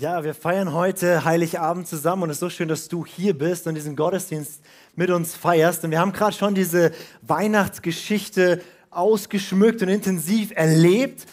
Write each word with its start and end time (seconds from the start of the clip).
Ja, 0.00 0.22
wir 0.22 0.32
feiern 0.32 0.74
heute 0.74 1.24
Heiligabend 1.24 1.88
zusammen 1.88 2.22
und 2.22 2.30
es 2.30 2.36
ist 2.36 2.40
so 2.40 2.50
schön, 2.50 2.68
dass 2.68 2.86
du 2.86 3.04
hier 3.04 3.36
bist 3.36 3.66
und 3.66 3.74
diesen 3.74 3.96
Gottesdienst 3.96 4.60
mit 4.94 5.10
uns 5.10 5.34
feierst. 5.34 5.82
Und 5.82 5.90
wir 5.90 5.98
haben 5.98 6.12
gerade 6.12 6.36
schon 6.36 6.54
diese 6.54 6.92
Weihnachtsgeschichte 7.22 8.62
ausgeschmückt 8.90 9.82
und 9.82 9.88
intensiv 9.88 10.52
erlebt. 10.54 11.26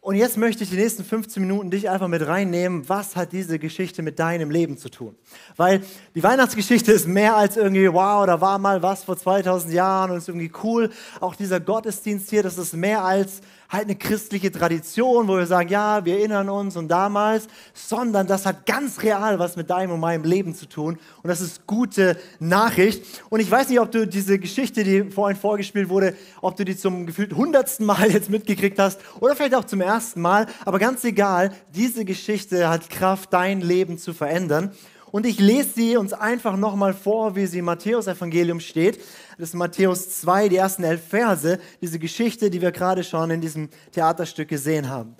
Und 0.00 0.14
jetzt 0.14 0.36
möchte 0.36 0.62
ich 0.62 0.70
die 0.70 0.76
nächsten 0.76 1.04
15 1.04 1.42
Minuten 1.42 1.72
dich 1.72 1.90
einfach 1.90 2.06
mit 2.06 2.24
reinnehmen. 2.24 2.88
Was 2.88 3.16
hat 3.16 3.32
diese 3.32 3.58
Geschichte 3.58 4.02
mit 4.02 4.20
deinem 4.20 4.52
Leben 4.52 4.78
zu 4.78 4.88
tun? 4.88 5.16
Weil 5.56 5.82
die 6.14 6.22
Weihnachtsgeschichte 6.22 6.92
ist 6.92 7.08
mehr 7.08 7.36
als 7.36 7.56
irgendwie, 7.56 7.92
wow, 7.92 8.24
da 8.26 8.40
war 8.40 8.58
mal 8.58 8.80
was 8.82 9.02
vor 9.02 9.16
2000 9.16 9.72
Jahren 9.72 10.12
und 10.12 10.18
ist 10.18 10.28
irgendwie 10.28 10.52
cool. 10.62 10.90
Auch 11.18 11.34
dieser 11.34 11.58
Gottesdienst 11.58 12.30
hier, 12.30 12.44
das 12.44 12.58
ist 12.58 12.74
mehr 12.74 13.04
als 13.04 13.40
halt 13.72 13.84
eine 13.84 13.96
christliche 13.96 14.52
Tradition, 14.52 15.26
wo 15.28 15.38
wir 15.38 15.46
sagen, 15.46 15.70
ja, 15.70 16.04
wir 16.04 16.18
erinnern 16.18 16.50
uns 16.50 16.76
und 16.76 16.88
damals, 16.88 17.48
sondern 17.72 18.26
das 18.26 18.44
hat 18.44 18.66
ganz 18.66 19.02
real 19.02 19.38
was 19.38 19.56
mit 19.56 19.70
deinem 19.70 19.92
und 19.92 20.00
meinem 20.00 20.24
Leben 20.24 20.54
zu 20.54 20.66
tun. 20.66 20.98
Und 21.22 21.28
das 21.28 21.40
ist 21.40 21.66
gute 21.66 22.18
Nachricht. 22.38 23.02
Und 23.30 23.40
ich 23.40 23.50
weiß 23.50 23.70
nicht, 23.70 23.80
ob 23.80 23.90
du 23.90 24.06
diese 24.06 24.38
Geschichte, 24.38 24.84
die 24.84 25.04
vorhin 25.10 25.38
vorgespielt 25.38 25.88
wurde, 25.88 26.14
ob 26.42 26.54
du 26.56 26.66
die 26.66 26.76
zum 26.76 27.06
gefühlt 27.06 27.34
hundertsten 27.34 27.86
Mal 27.86 28.10
jetzt 28.12 28.28
mitgekriegt 28.28 28.78
hast 28.78 29.00
oder 29.20 29.34
vielleicht 29.34 29.54
auch 29.54 29.64
zum 29.64 29.80
ersten 29.80 30.20
Mal. 30.20 30.46
Aber 30.66 30.78
ganz 30.78 31.02
egal, 31.04 31.52
diese 31.74 32.04
Geschichte 32.04 32.68
hat 32.68 32.90
Kraft, 32.90 33.32
dein 33.32 33.62
Leben 33.62 33.96
zu 33.96 34.12
verändern. 34.12 34.72
Und 35.12 35.26
ich 35.26 35.38
lese 35.38 35.68
sie 35.74 35.96
uns 35.98 36.14
einfach 36.14 36.56
nochmal 36.56 36.94
vor, 36.94 37.36
wie 37.36 37.44
sie 37.44 37.58
im 37.58 37.66
Matthäus-Evangelium 37.66 38.60
steht. 38.60 38.98
Das 39.38 39.50
ist 39.50 39.54
Matthäus 39.54 40.20
2, 40.20 40.48
die 40.48 40.56
ersten 40.56 40.84
elf 40.84 41.02
Verse, 41.06 41.58
diese 41.80 41.98
Geschichte, 41.98 42.50
die 42.50 42.60
wir 42.60 42.72
gerade 42.72 43.02
schon 43.04 43.30
in 43.30 43.40
diesem 43.40 43.68
Theaterstück 43.92 44.48
gesehen 44.48 44.88
haben. 44.88 45.16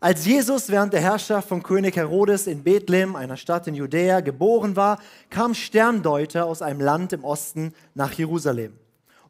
Als 0.00 0.26
Jesus 0.26 0.68
während 0.68 0.92
der 0.92 1.00
Herrschaft 1.00 1.48
von 1.48 1.62
König 1.62 1.96
Herodes 1.96 2.46
in 2.46 2.62
Bethlehem, 2.62 3.16
einer 3.16 3.36
Stadt 3.36 3.66
in 3.66 3.74
Judäa, 3.74 4.20
geboren 4.20 4.76
war, 4.76 5.00
kamen 5.30 5.54
Sterndeuter 5.54 6.44
aus 6.44 6.60
einem 6.60 6.80
Land 6.80 7.12
im 7.12 7.24
Osten 7.24 7.72
nach 7.94 8.12
Jerusalem. 8.12 8.74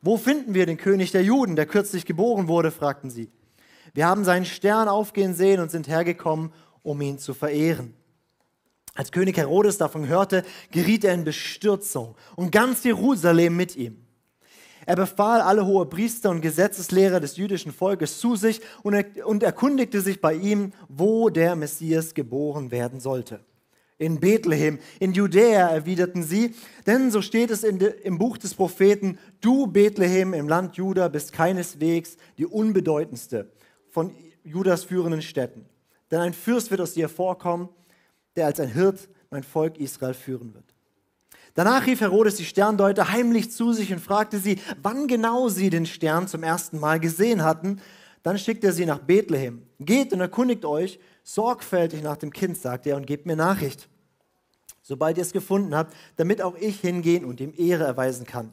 Wo 0.03 0.17
finden 0.17 0.55
wir 0.55 0.67
den 0.67 0.77
König 0.77 1.13
der 1.13 1.23
Juden, 1.23 1.57
der 1.57 1.67
kürzlich 1.67 2.05
geboren 2.05 2.49
wurde? 2.49 2.71
fragten 2.71 3.11
sie. 3.11 3.31
Wir 3.95 4.07
haben 4.07 4.25
seinen 4.25 4.45
Stern 4.45 4.89
aufgehen 4.89 5.35
sehen 5.35 5.61
und 5.61 5.71
sind 5.71 5.89
hergekommen, 5.89 6.53
um 6.83 7.01
ihn 7.01 7.19
zu 7.19 7.33
verehren. 7.33 7.95
Als 8.97 9.13
König 9.13 9.37
Herodes 9.37 9.77
davon 9.79 10.09
hörte, 10.09 10.43
geriet 10.71 11.05
er 11.05 11.15
in 11.15 11.25
Bestürzung 11.25 12.17
und 12.35 12.51
ganz 12.51 12.83
Jerusalem 12.83 13.55
mit 13.55 13.77
ihm. 13.77 14.07
Er 14.87 14.97
befahl 14.97 15.41
alle 15.41 15.67
hohe 15.67 15.85
Priester 15.85 16.31
und 16.31 16.41
Gesetzeslehrer 16.41 17.21
des 17.21 17.37
jüdischen 17.37 17.73
Volkes 17.73 18.21
zu 18.21 18.37
sich 18.37 18.61
und, 18.83 18.95
er, 18.95 19.27
und 19.27 19.43
erkundigte 19.43 20.01
sich 20.01 20.21
bei 20.21 20.35
ihm, 20.35 20.73
wo 20.89 21.29
der 21.29 21.57
Messias 21.57 22.15
geboren 22.15 22.71
werden 22.71 23.01
sollte. 23.01 23.41
In 23.99 24.21
Bethlehem, 24.21 24.79
in 25.01 25.13
Judäa, 25.13 25.69
erwiderten 25.69 26.23
sie, 26.23 26.55
denn 26.87 27.11
so 27.11 27.21
steht 27.21 27.51
es 27.51 27.63
de, 27.63 28.01
im 28.03 28.19
Buch 28.19 28.39
des 28.39 28.55
Propheten, 28.55 29.19
du 29.41 29.67
Bethlehem 29.67 30.35
im 30.35 30.49
Land 30.49 30.77
Juda 30.77 31.09
bist 31.09 31.33
keineswegs 31.33 32.17
die 32.39 32.47
unbedeutendste 32.47 33.51
von 33.91 34.15
Judas 34.45 34.85
führenden 34.85 35.23
Städten. 35.23 35.67
Denn 36.11 36.21
ein 36.21 36.35
Fürst 36.35 36.71
wird 36.71 36.81
aus 36.81 36.93
dir 36.93 37.09
vorkommen, 37.09 37.71
der 38.37 38.47
als 38.47 38.61
ein 38.61 38.73
Hirt 38.73 39.09
mein 39.31 39.43
Volk 39.43 39.79
Israel 39.79 40.15
führen 40.15 40.55
wird. 40.55 40.65
Danach 41.55 41.87
rief 41.87 42.03
Herodes 42.03 42.37
die 42.37 42.45
Sterndeuter 42.45 43.11
heimlich 43.11 43.51
zu 43.51 43.73
sich 43.73 43.91
und 43.91 43.99
fragte 43.99 44.39
sie, 44.39 44.61
wann 44.83 45.09
genau 45.09 45.49
sie 45.49 45.71
den 45.71 45.87
Stern 45.87 46.29
zum 46.29 46.43
ersten 46.43 46.79
Mal 46.79 47.01
gesehen 47.01 47.43
hatten. 47.43 47.81
Dann 48.23 48.39
schickte 48.39 48.69
er 48.69 48.73
sie 48.75 48.85
nach 48.85 48.99
Bethlehem. 48.99 49.63
Geht 49.81 50.13
und 50.13 50.21
erkundigt 50.21 50.67
euch 50.67 51.01
sorgfältig 51.23 52.03
nach 52.03 52.19
dem 52.19 52.31
Kind, 52.31 52.59
sagte 52.59 52.91
er, 52.91 52.97
und 52.97 53.07
gebt 53.07 53.25
mir 53.25 53.37
Nachricht, 53.37 53.89
sobald 54.83 55.17
ihr 55.17 55.23
es 55.23 55.33
gefunden 55.33 55.75
habt, 55.75 55.95
damit 56.17 56.43
auch 56.43 56.57
ich 56.57 56.81
hingehen 56.81 57.25
und 57.25 57.41
ihm 57.41 57.55
Ehre 57.57 57.85
erweisen 57.85 58.27
kann. 58.27 58.53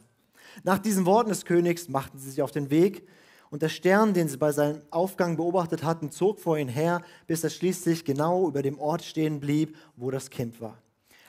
Nach 0.63 0.79
diesen 0.79 1.05
Worten 1.05 1.29
des 1.29 1.45
Königs 1.45 1.89
machten 1.89 2.17
sie 2.17 2.29
sich 2.29 2.41
auf 2.41 2.51
den 2.51 2.69
Weg 2.69 3.05
und 3.53 3.61
der 3.61 3.69
Stern, 3.69 4.15
den 4.15 4.27
sie 4.27 4.37
bei 4.37 4.51
seinem 4.51 4.81
Aufgang 4.89 5.37
beobachtet 5.37 5.83
hatten, 5.83 6.09
zog 6.09 6.39
vor 6.39 6.57
ihnen 6.57 6.71
her, 6.71 7.03
bis 7.27 7.43
er 7.43 7.51
schließlich 7.51 8.03
genau 8.03 8.47
über 8.47 8.63
dem 8.63 8.79
Ort 8.79 9.03
stehen 9.03 9.39
blieb, 9.39 9.77
wo 9.95 10.09
das 10.09 10.31
Kind 10.31 10.59
war. 10.59 10.79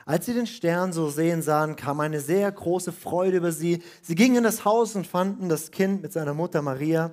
Als 0.07 0.25
sie 0.25 0.33
den 0.33 0.47
Stern 0.47 0.91
so 0.91 1.07
sehen 1.11 1.43
sahen, 1.43 1.75
kam 1.75 1.99
eine 1.99 2.19
sehr 2.19 2.51
große 2.51 2.91
Freude 2.93 3.37
über 3.37 3.51
sie. 3.51 3.83
Sie 4.01 4.15
gingen 4.15 4.37
in 4.37 4.43
das 4.43 4.65
Haus 4.65 4.95
und 4.95 5.05
fanden 5.05 5.49
das 5.49 5.69
Kind 5.69 6.01
mit 6.01 6.13
seiner 6.13 6.33
Mutter 6.33 6.63
Maria. 6.63 7.11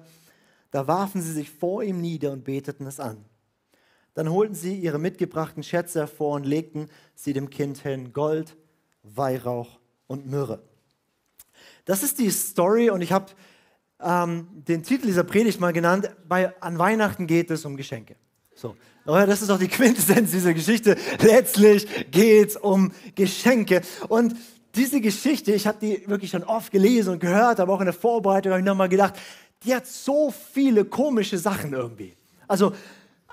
Da 0.71 0.87
warfen 0.87 1.21
sie 1.21 1.33
sich 1.33 1.51
vor 1.51 1.83
ihm 1.83 2.01
nieder 2.01 2.33
und 2.33 2.45
beteten 2.45 2.87
es 2.87 2.99
an. 2.99 3.23
Dann 4.15 4.31
holten 4.31 4.55
sie 4.55 4.77
ihre 4.77 4.99
mitgebrachten 4.99 5.63
Schätze 5.63 5.99
hervor 5.99 6.37
und 6.37 6.47
legten 6.47 6.89
sie 7.15 7.35
dem 7.35 7.51
Kind 7.51 7.77
hin 7.77 8.15
Gold, 8.15 8.57
Weihrauch 9.03 9.79
und 10.07 10.25
Myrrhe. 10.27 10.63
Das 11.85 12.03
ist 12.03 12.19
die 12.19 12.31
Story 12.31 12.89
und 12.89 13.03
ich 13.03 13.13
habe 13.13 13.27
ähm, 14.03 14.49
den 14.53 14.83
Titel 14.83 15.07
dieser 15.07 15.25
Predigt 15.25 15.61
mal 15.61 15.73
genannt, 15.73 16.11
bei, 16.29 16.53
an 16.61 16.79
Weihnachten 16.79 17.27
geht 17.27 17.51
es 17.51 17.65
um 17.65 17.77
Geschenke. 17.77 18.17
So. 18.55 18.77
Das 19.05 19.43
ist 19.43 19.51
doch 19.51 19.59
die 19.59 19.69
Quintessenz 19.77 20.31
dieser 20.31 20.55
Geschichte. 20.55 20.97
Letztlich 21.21 21.87
geht 22.11 22.51
es 22.51 22.57
um 22.57 22.93
Geschenke. 23.15 23.83
Und 24.09 24.37
diese 24.75 25.01
Geschichte, 25.01 25.53
ich 25.53 25.67
habe 25.67 25.79
die 25.81 26.09
wirklich 26.09 26.31
schon 26.31 26.45
oft 26.45 26.71
gelesen 26.71 27.15
und 27.15 27.19
gehört, 27.19 27.61
aber 27.61 27.75
auch 27.75 27.81
in 27.81 27.87
der 27.87 27.95
Vorbereitung 27.95 28.53
habe 28.53 28.61
ich 28.61 28.67
nochmal 28.67 28.89
gedacht, 28.89 29.15
die 29.65 29.75
hat 29.75 29.87
so 29.87 30.33
viele 30.53 30.85
komische 30.85 31.39
Sachen 31.39 31.73
irgendwie. 31.73 32.17
Also 32.49 32.73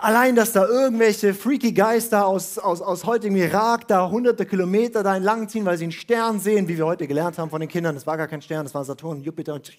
Allein, 0.02 0.34
dass 0.34 0.54
da 0.54 0.66
irgendwelche 0.66 1.34
freaky 1.34 1.74
Geister 1.74 2.26
aus, 2.26 2.58
aus, 2.58 2.82
aus 2.82 3.04
heutigem 3.04 3.36
Irak 3.36 3.86
da 3.90 4.10
hunderte 4.10 4.46
Kilometer 4.46 5.04
da 5.04 5.18
entlang 5.18 5.50
ziehen, 5.50 5.66
weil 5.66 5.78
sie 5.78 5.84
einen 5.84 5.92
Stern 5.92 6.40
sehen, 6.40 6.70
wie 6.70 6.78
wir 6.78 6.86
heute 6.86 7.06
gelernt 7.06 7.38
haben 7.38 7.50
von 7.50 7.60
den 7.60 7.68
Kindern. 7.68 7.96
Das 7.96 8.08
war 8.08 8.16
gar 8.16 8.30
kein 8.30 8.42
Stern, 8.42 8.64
das 8.64 8.74
war 8.74 8.86
Saturn, 8.86 9.22
Jupiter 9.22 9.56
und 9.56 9.70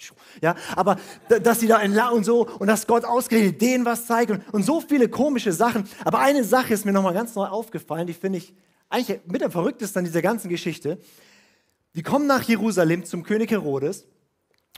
ja. 0.43 0.55
Aber 0.77 0.99
dass 1.43 1.61
sie 1.61 1.69
da 1.69 1.81
entlang 1.81 2.13
und 2.13 2.25
so 2.25 2.47
und 2.47 2.67
dass 2.67 2.87
Gott 2.87 3.07
ausgerechnet 3.07 3.63
denen 3.63 3.87
was 3.87 4.05
zeigt 4.05 4.31
und, 4.31 4.43
und 4.53 4.63
so 4.63 4.83
viele 4.83 5.09
komische 5.09 5.53
Sachen. 5.53 5.89
Aber 6.05 6.19
eine 6.19 6.45
Sache 6.45 6.75
ist 6.75 6.85
mir 6.85 6.93
nochmal 6.93 7.15
ganz 7.15 7.35
neu 7.35 7.47
aufgefallen, 7.47 8.07
die 8.07 8.13
finde 8.13 8.41
ich 8.41 8.55
eigentlich 8.91 9.21
mit 9.25 9.43
am 9.43 9.51
verrücktesten 9.51 10.01
an 10.01 10.05
dieser 10.05 10.21
ganzen 10.21 10.51
Geschichte. 10.51 10.99
Die 11.95 12.03
kommen 12.03 12.27
nach 12.27 12.43
Jerusalem 12.43 13.07
zum 13.07 13.23
König 13.23 13.53
Herodes 13.53 14.05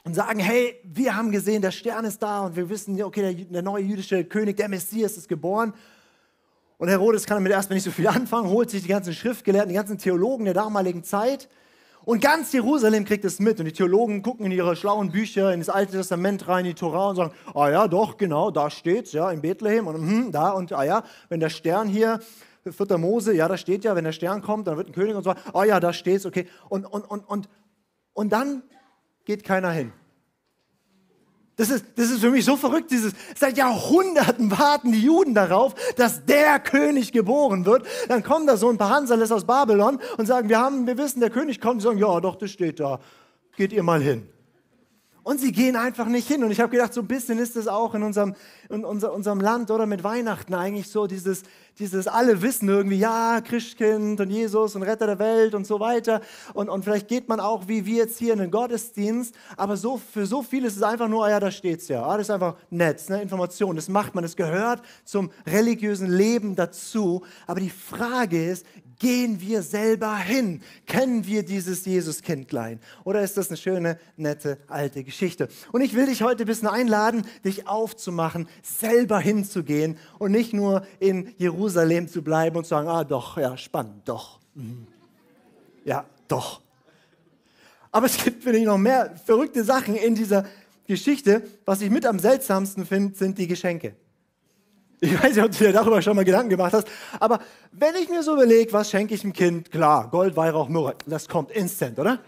und 0.03 0.13
sagen, 0.13 0.39
hey, 0.39 0.79
wir 0.83 1.15
haben 1.15 1.31
gesehen, 1.31 1.61
der 1.61 1.71
Stern 1.71 2.05
ist 2.05 2.21
da 2.21 2.41
und 2.41 2.55
wir 2.55 2.69
wissen, 2.69 3.01
okay, 3.01 3.21
der, 3.21 3.45
der 3.45 3.61
neue 3.61 3.83
jüdische 3.83 4.23
König, 4.25 4.57
der 4.57 4.69
Messias 4.69 5.17
ist 5.17 5.29
geboren. 5.29 5.73
Und 6.77 6.89
Herodes 6.89 7.25
kann 7.25 7.37
damit 7.37 7.51
erstmal 7.51 7.75
nicht 7.75 7.85
so 7.85 7.91
viel 7.91 8.07
anfangen, 8.09 8.49
holt 8.49 8.69
sich 8.69 8.81
die 8.81 8.89
ganzen 8.89 9.13
Schriftgelehrten, 9.13 9.69
die 9.69 9.75
ganzen 9.75 9.97
Theologen 9.97 10.45
der 10.45 10.53
damaligen 10.53 11.03
Zeit 11.03 11.47
und 12.05 12.21
ganz 12.21 12.51
Jerusalem 12.51 13.05
kriegt 13.05 13.23
es 13.23 13.39
mit. 13.39 13.59
Und 13.59 13.65
die 13.65 13.71
Theologen 13.71 14.21
gucken 14.21 14.45
in 14.45 14.51
ihre 14.51 14.75
schlauen 14.75 15.11
Bücher, 15.11 15.53
in 15.53 15.59
das 15.59 15.69
Alte 15.69 15.93
Testament 15.93 16.47
rein, 16.47 16.65
in 16.65 16.71
die 16.71 16.75
Tora 16.75 17.09
und 17.09 17.15
sagen, 17.15 17.33
ah 17.53 17.69
ja, 17.69 17.87
doch, 17.87 18.17
genau, 18.17 18.51
da 18.51 18.69
steht's, 18.69 19.13
ja, 19.13 19.31
in 19.31 19.41
Bethlehem 19.41 19.87
und 19.87 19.95
hm, 19.95 20.31
da 20.31 20.51
und 20.51 20.73
ah 20.73 20.83
ja, 20.83 21.03
wenn 21.29 21.39
der 21.39 21.49
Stern 21.49 21.87
hier, 21.87 22.19
4. 22.69 22.97
Mose, 22.97 23.33
ja, 23.33 23.47
da 23.47 23.57
steht 23.57 23.83
ja, 23.83 23.95
wenn 23.95 24.05
der 24.05 24.13
Stern 24.13 24.41
kommt, 24.41 24.67
dann 24.67 24.77
wird 24.77 24.87
ein 24.87 24.93
König 24.93 25.15
und 25.15 25.23
so, 25.23 25.33
ah 25.53 25.63
ja, 25.63 25.79
da 25.79 25.91
steht's, 25.91 26.25
okay. 26.25 26.47
Und, 26.69 26.85
und, 26.85 27.03
und, 27.03 27.27
und, 27.27 27.49
und 28.13 28.33
dann 28.33 28.63
geht 29.25 29.43
keiner 29.43 29.71
hin. 29.71 29.91
Das 31.55 31.69
ist, 31.69 31.85
das 31.95 32.09
ist 32.09 32.19
für 32.21 32.31
mich 32.31 32.45
so 32.45 32.57
verrückt. 32.57 32.89
Dieses, 32.89 33.13
seit 33.35 33.57
Jahrhunderten 33.57 34.49
warten 34.49 34.91
die 34.91 35.01
Juden 35.01 35.35
darauf, 35.35 35.75
dass 35.95 36.25
der 36.25 36.59
König 36.59 37.11
geboren 37.11 37.65
wird. 37.65 37.85
Dann 38.07 38.23
kommen 38.23 38.47
da 38.47 38.57
so 38.57 38.69
ein 38.69 38.77
paar 38.79 38.89
Hanseles 38.89 39.31
aus 39.31 39.45
Babylon 39.45 39.99
und 40.17 40.25
sagen, 40.25 40.49
wir, 40.49 40.59
haben, 40.59 40.87
wir 40.87 40.97
wissen, 40.97 41.19
der 41.19 41.29
König 41.29 41.61
kommt. 41.61 41.81
Die 41.81 41.83
sagen, 41.83 41.99
ja, 41.99 42.19
doch, 42.19 42.37
das 42.37 42.49
steht 42.49 42.79
da. 42.79 42.99
Geht 43.55 43.71
ihr 43.71 43.83
mal 43.83 44.01
hin. 44.01 44.27
Und 45.23 45.39
sie 45.39 45.53
gehen 45.53 45.77
einfach 45.77 46.07
nicht 46.07 46.27
hin. 46.27 46.43
Und 46.43 46.51
ich 46.51 46.59
habe 46.59 46.69
gedacht, 46.69 46.93
so 46.93 46.99
ein 46.99 47.07
bisschen 47.07 47.39
ist 47.39 47.55
es 47.55 47.69
auch 47.69 47.95
in 47.95 48.03
unserem, 48.03 48.35
in 48.69 48.83
unser, 48.83 49.13
unserem 49.13 49.39
Land 49.39 49.71
oder 49.71 49.85
mit 49.85 50.03
Weihnachten 50.03 50.53
eigentlich 50.53 50.89
so, 50.89 51.07
dieses, 51.07 51.43
dieses 51.79 52.07
alle 52.07 52.41
wissen 52.41 52.67
irgendwie, 52.67 52.97
ja, 52.97 53.39
Christkind 53.41 54.19
und 54.19 54.29
Jesus 54.29 54.75
und 54.75 54.83
Retter 54.83 55.07
der 55.07 55.19
Welt 55.19 55.55
und 55.55 55.65
so 55.65 55.79
weiter. 55.79 56.21
Und, 56.53 56.67
und 56.67 56.83
vielleicht 56.83 57.07
geht 57.07 57.29
man 57.29 57.39
auch 57.39 57.67
wie 57.69 57.85
wir 57.85 57.95
jetzt 57.95 58.19
hier 58.19 58.33
in 58.33 58.39
den 58.39 58.51
Gottesdienst, 58.51 59.33
aber 59.55 59.77
so, 59.77 59.97
für 59.97 60.25
so 60.25 60.43
viele 60.43 60.67
ist 60.67 60.75
es 60.75 60.83
einfach 60.83 61.07
nur, 61.07 61.25
ah 61.25 61.29
ja, 61.29 61.39
da 61.39 61.51
steht's 61.51 61.87
ja. 61.87 62.03
Ah, 62.03 62.17
das 62.17 62.27
ist 62.27 62.31
einfach 62.31 62.55
Netz, 62.69 63.07
ne, 63.07 63.21
Information, 63.21 63.75
das 63.77 63.87
macht 63.87 64.13
man, 64.15 64.23
das 64.23 64.35
gehört 64.35 64.81
zum 65.05 65.31
religiösen 65.47 66.11
Leben 66.11 66.55
dazu. 66.55 67.23
Aber 67.47 67.61
die 67.61 67.69
Frage 67.69 68.51
ist, 68.51 68.65
Gehen 69.03 69.41
wir 69.41 69.63
selber 69.63 70.15
hin? 70.15 70.61
Kennen 70.85 71.27
wir 71.27 71.43
dieses 71.43 71.83
Jesuskindlein? 71.83 72.79
Oder 73.03 73.21
ist 73.21 73.35
das 73.35 73.49
eine 73.49 73.57
schöne, 73.57 73.99
nette, 74.15 74.59
alte 74.69 75.03
Geschichte? 75.03 75.49
Und 75.73 75.81
ich 75.81 75.93
will 75.93 76.05
dich 76.05 76.23
heute 76.23 76.45
ein 76.45 76.47
bisschen 76.47 76.69
einladen, 76.69 77.25
dich 77.43 77.67
aufzumachen, 77.67 78.47
selber 78.61 79.19
hinzugehen 79.19 79.97
und 80.19 80.31
nicht 80.31 80.53
nur 80.53 80.87
in 81.01 81.35
Jerusalem 81.37 82.07
zu 82.07 82.21
bleiben 82.21 82.55
und 82.55 82.63
zu 82.63 82.69
sagen, 82.69 82.87
ah 82.87 83.03
doch, 83.03 83.37
ja, 83.37 83.57
spannend, 83.57 84.07
doch. 84.07 84.39
Mhm. 84.55 84.87
Ja, 85.83 86.05
doch. 86.29 86.61
Aber 87.91 88.05
es 88.05 88.23
gibt, 88.23 88.41
finde 88.41 88.59
ich, 88.59 88.65
noch 88.65 88.77
mehr 88.77 89.17
verrückte 89.25 89.65
Sachen 89.65 89.97
in 89.97 90.15
dieser 90.15 90.45
Geschichte. 90.87 91.43
Was 91.65 91.81
ich 91.81 91.89
mit 91.89 92.05
am 92.05 92.19
seltsamsten 92.19 92.85
finde, 92.85 93.17
sind 93.17 93.37
die 93.37 93.47
Geschenke. 93.47 93.97
Ich 95.03 95.21
weiß 95.21 95.35
nicht, 95.35 95.43
ob 95.43 95.51
du 95.51 95.57
dir 95.57 95.73
darüber 95.73 96.01
schon 96.01 96.15
mal 96.15 96.23
Gedanken 96.23 96.51
gemacht 96.51 96.71
hast, 96.71 96.87
aber 97.19 97.41
wenn 97.73 97.93
ich 97.95 98.07
mir 98.07 98.23
so 98.23 98.35
überlege, 98.35 98.71
was 98.71 98.89
schenke 98.89 99.13
ich 99.13 99.19
dem 99.19 99.33
Kind, 99.33 99.69
klar, 99.69 100.09
Gold, 100.09 100.37
Weihrauch, 100.37 100.69
Myrrhe, 100.69 100.95
das 101.05 101.27
kommt 101.27 101.51
instant, 101.51 101.99
oder? 101.99 102.19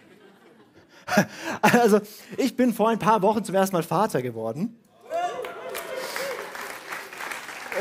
Also, 1.61 2.01
ich 2.35 2.57
bin 2.57 2.73
vor 2.73 2.89
ein 2.89 2.99
paar 2.99 3.21
Wochen 3.21 3.45
zum 3.45 3.55
ersten 3.55 3.77
Mal 3.77 3.83
Vater 3.83 4.21
geworden. 4.21 4.77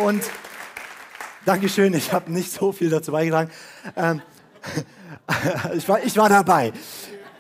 Und 0.05 0.23
Dankeschön, 1.45 1.93
ich 1.95 2.13
habe 2.13 2.31
nicht 2.31 2.53
so 2.53 2.71
viel 2.71 2.89
dazu 2.89 3.11
beigetragen. 3.11 3.51
Ähm, 3.97 4.23
ich, 5.75 5.89
war, 5.89 6.05
ich 6.05 6.17
war 6.17 6.29
dabei. 6.29 6.73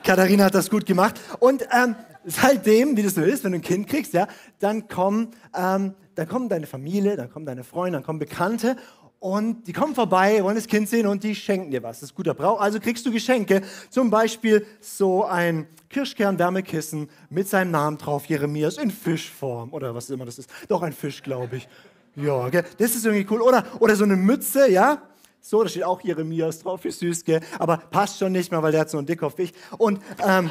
Katharina 0.03 0.45
hat 0.47 0.57
das 0.57 0.71
gut 0.71 0.87
gemacht. 0.87 1.21
Und 1.39 1.63
ähm, 1.71 1.95
seitdem, 2.25 2.97
wie 2.97 3.03
das 3.03 3.15
so 3.15 3.23
ist, 3.23 3.45
wenn 3.45 3.53
du 3.53 3.59
ein 3.59 3.63
Kind 3.63 3.89
kriegst, 3.89 4.13
ja, 4.13 4.27
dann 4.59 4.89
kommen, 4.89 5.29
ähm, 5.55 5.95
dann 6.15 6.29
kommen 6.29 6.49
deine 6.49 6.67
Familie, 6.67 7.17
dann 7.17 7.31
kommen 7.31 7.47
deine 7.47 7.65
Freunde, 7.65 7.99
dann 7.99 8.05
kommen 8.05 8.19
Bekannte 8.19 8.77
und 9.19 9.67
die 9.67 9.73
kommen 9.73 9.95
vorbei, 9.95 10.43
wollen 10.45 10.57
das 10.57 10.67
Kind 10.67 10.89
sehen 10.89 11.07
und 11.07 11.25
die 11.25 11.35
schenken 11.35 11.71
dir 11.71 11.83
was. 11.83 12.01
Das 12.01 12.11
ist 12.11 12.15
guter 12.15 12.35
Brauch. 12.35 12.61
Also 12.61 12.79
kriegst 12.79 13.07
du 13.07 13.11
Geschenke, 13.11 13.63
zum 13.89 14.11
Beispiel 14.11 14.67
so 14.81 15.25
ein 15.25 15.67
Kirschkern-Wärmekissen 15.89 17.09
mit 17.31 17.49
seinem 17.49 17.71
Namen 17.71 17.97
drauf, 17.97 18.27
Jeremias, 18.27 18.77
in 18.77 18.91
Fischform 18.91 19.73
oder 19.73 19.95
was 19.95 20.11
immer 20.11 20.27
das 20.27 20.39
ist. 20.39 20.51
Doch 20.69 20.83
ein 20.83 20.93
Fisch, 20.93 21.23
glaube 21.23 21.57
ich. 21.57 21.69
Ja, 22.17 22.49
gell? 22.49 22.65
das 22.79 22.95
ist 22.95 23.07
irgendwie 23.07 23.27
cool. 23.31 23.41
Oder, 23.41 23.65
oder 23.81 23.97
so 23.97 24.05
eine 24.05 24.17
Mütze, 24.17 24.71
ja, 24.71 25.03
so, 25.47 25.63
da 25.63 25.69
steht 25.69 25.85
auch 25.85 26.01
Jeremias 26.01 26.61
drauf, 26.61 26.85
wie 26.85 26.91
süß, 26.91 27.23
gell? 27.23 27.41
aber 27.59 27.77
passt 27.77 28.19
schon 28.19 28.33
nicht 28.33 28.51
mehr, 28.51 28.63
weil 28.63 28.73
der 28.73 28.81
hat 28.81 28.89
so 28.89 28.97
einen 28.97 29.07
Dickkopf 29.07 29.37
wie 29.37 29.43
ich. 29.43 29.53
Und, 29.77 30.01
ähm, 30.27 30.51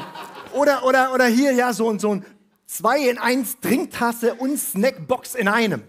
oder, 0.52 0.84
oder, 0.86 1.12
oder 1.12 1.26
hier, 1.26 1.50
ja, 1.50 1.72
so, 1.72 1.98
so 1.98 2.14
ein 2.14 2.24
2 2.66 3.10
in 3.10 3.18
1 3.18 3.58
Trinktasse 3.58 4.34
und 4.34 4.56
Snackbox 4.56 5.34
in 5.34 5.48
einem. 5.48 5.82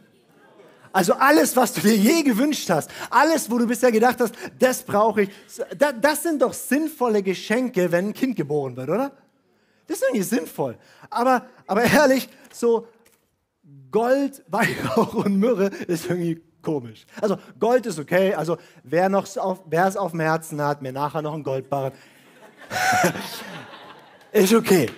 Also 0.92 1.14
alles, 1.14 1.56
was 1.56 1.74
du 1.74 1.82
dir 1.82 1.96
je 1.96 2.24
gewünscht 2.24 2.68
hast, 2.72 2.90
alles, 3.12 3.52
wo 3.52 3.60
du 3.60 3.68
bisher 3.68 3.92
gedacht 3.92 4.20
hast, 4.22 4.34
das 4.58 4.82
brauche 4.82 5.22
ich, 5.22 5.30
das 5.78 6.24
sind 6.24 6.42
doch 6.42 6.54
sinnvolle 6.54 7.22
Geschenke, 7.22 7.92
wenn 7.92 8.08
ein 8.08 8.14
Kind 8.14 8.36
geboren 8.36 8.76
wird, 8.76 8.90
oder? 8.90 9.12
Das 9.86 9.98
ist 9.98 10.04
irgendwie 10.04 10.24
sinnvoll. 10.24 10.80
Aber, 11.12 11.46
aber 11.68 11.84
ehrlich, 11.84 12.28
so 12.52 12.88
Gold, 13.92 14.44
Weihrauch 14.48 15.14
und 15.14 15.38
Myrrhe 15.38 15.68
ist 15.88 16.10
irgendwie 16.10 16.42
komisch. 16.66 17.06
Also 17.22 17.38
Gold 17.60 17.86
ist 17.86 18.00
okay. 18.00 18.34
Also 18.34 18.58
wer, 18.84 19.08
noch 19.08 19.26
auf, 19.38 19.62
es 19.70 19.96
auf 19.96 20.12
dem 20.12 20.20
Herzen 20.20 20.62
hat, 20.62 20.82
mir 20.82 20.92
nachher 20.92 21.22
noch 21.22 21.34
ein 21.34 21.44
Goldbarren. 21.44 21.94
ist 24.34 24.54
okay. 24.54 24.90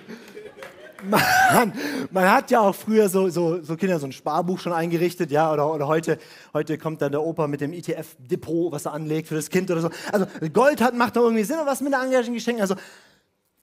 Man, 1.04 1.72
man, 2.10 2.28
hat 2.28 2.50
ja 2.50 2.60
auch 2.60 2.74
früher 2.74 3.08
so, 3.08 3.28
so, 3.28 3.62
so, 3.62 3.76
Kinder 3.76 4.00
so 4.00 4.06
ein 4.06 4.12
Sparbuch 4.12 4.58
schon 4.58 4.72
eingerichtet, 4.72 5.30
ja, 5.30 5.52
oder, 5.52 5.72
oder 5.72 5.86
heute, 5.86 6.18
heute 6.52 6.76
kommt 6.76 7.00
dann 7.02 7.12
der 7.12 7.22
Opa 7.22 7.46
mit 7.46 7.60
dem 7.60 7.72
ETF-Depot, 7.72 8.72
was 8.72 8.86
er 8.86 8.94
anlegt 8.94 9.28
für 9.28 9.36
das 9.36 9.48
Kind 9.48 9.70
oder 9.70 9.80
so. 9.80 9.90
Also 10.10 10.26
Gold 10.52 10.80
hat, 10.80 10.94
macht 10.94 11.14
doch 11.14 11.22
irgendwie 11.22 11.44
Sinn, 11.44 11.58
was 11.64 11.82
mit 11.82 11.94
anderen 11.94 12.34
Geschenken. 12.34 12.62
Also 12.62 12.74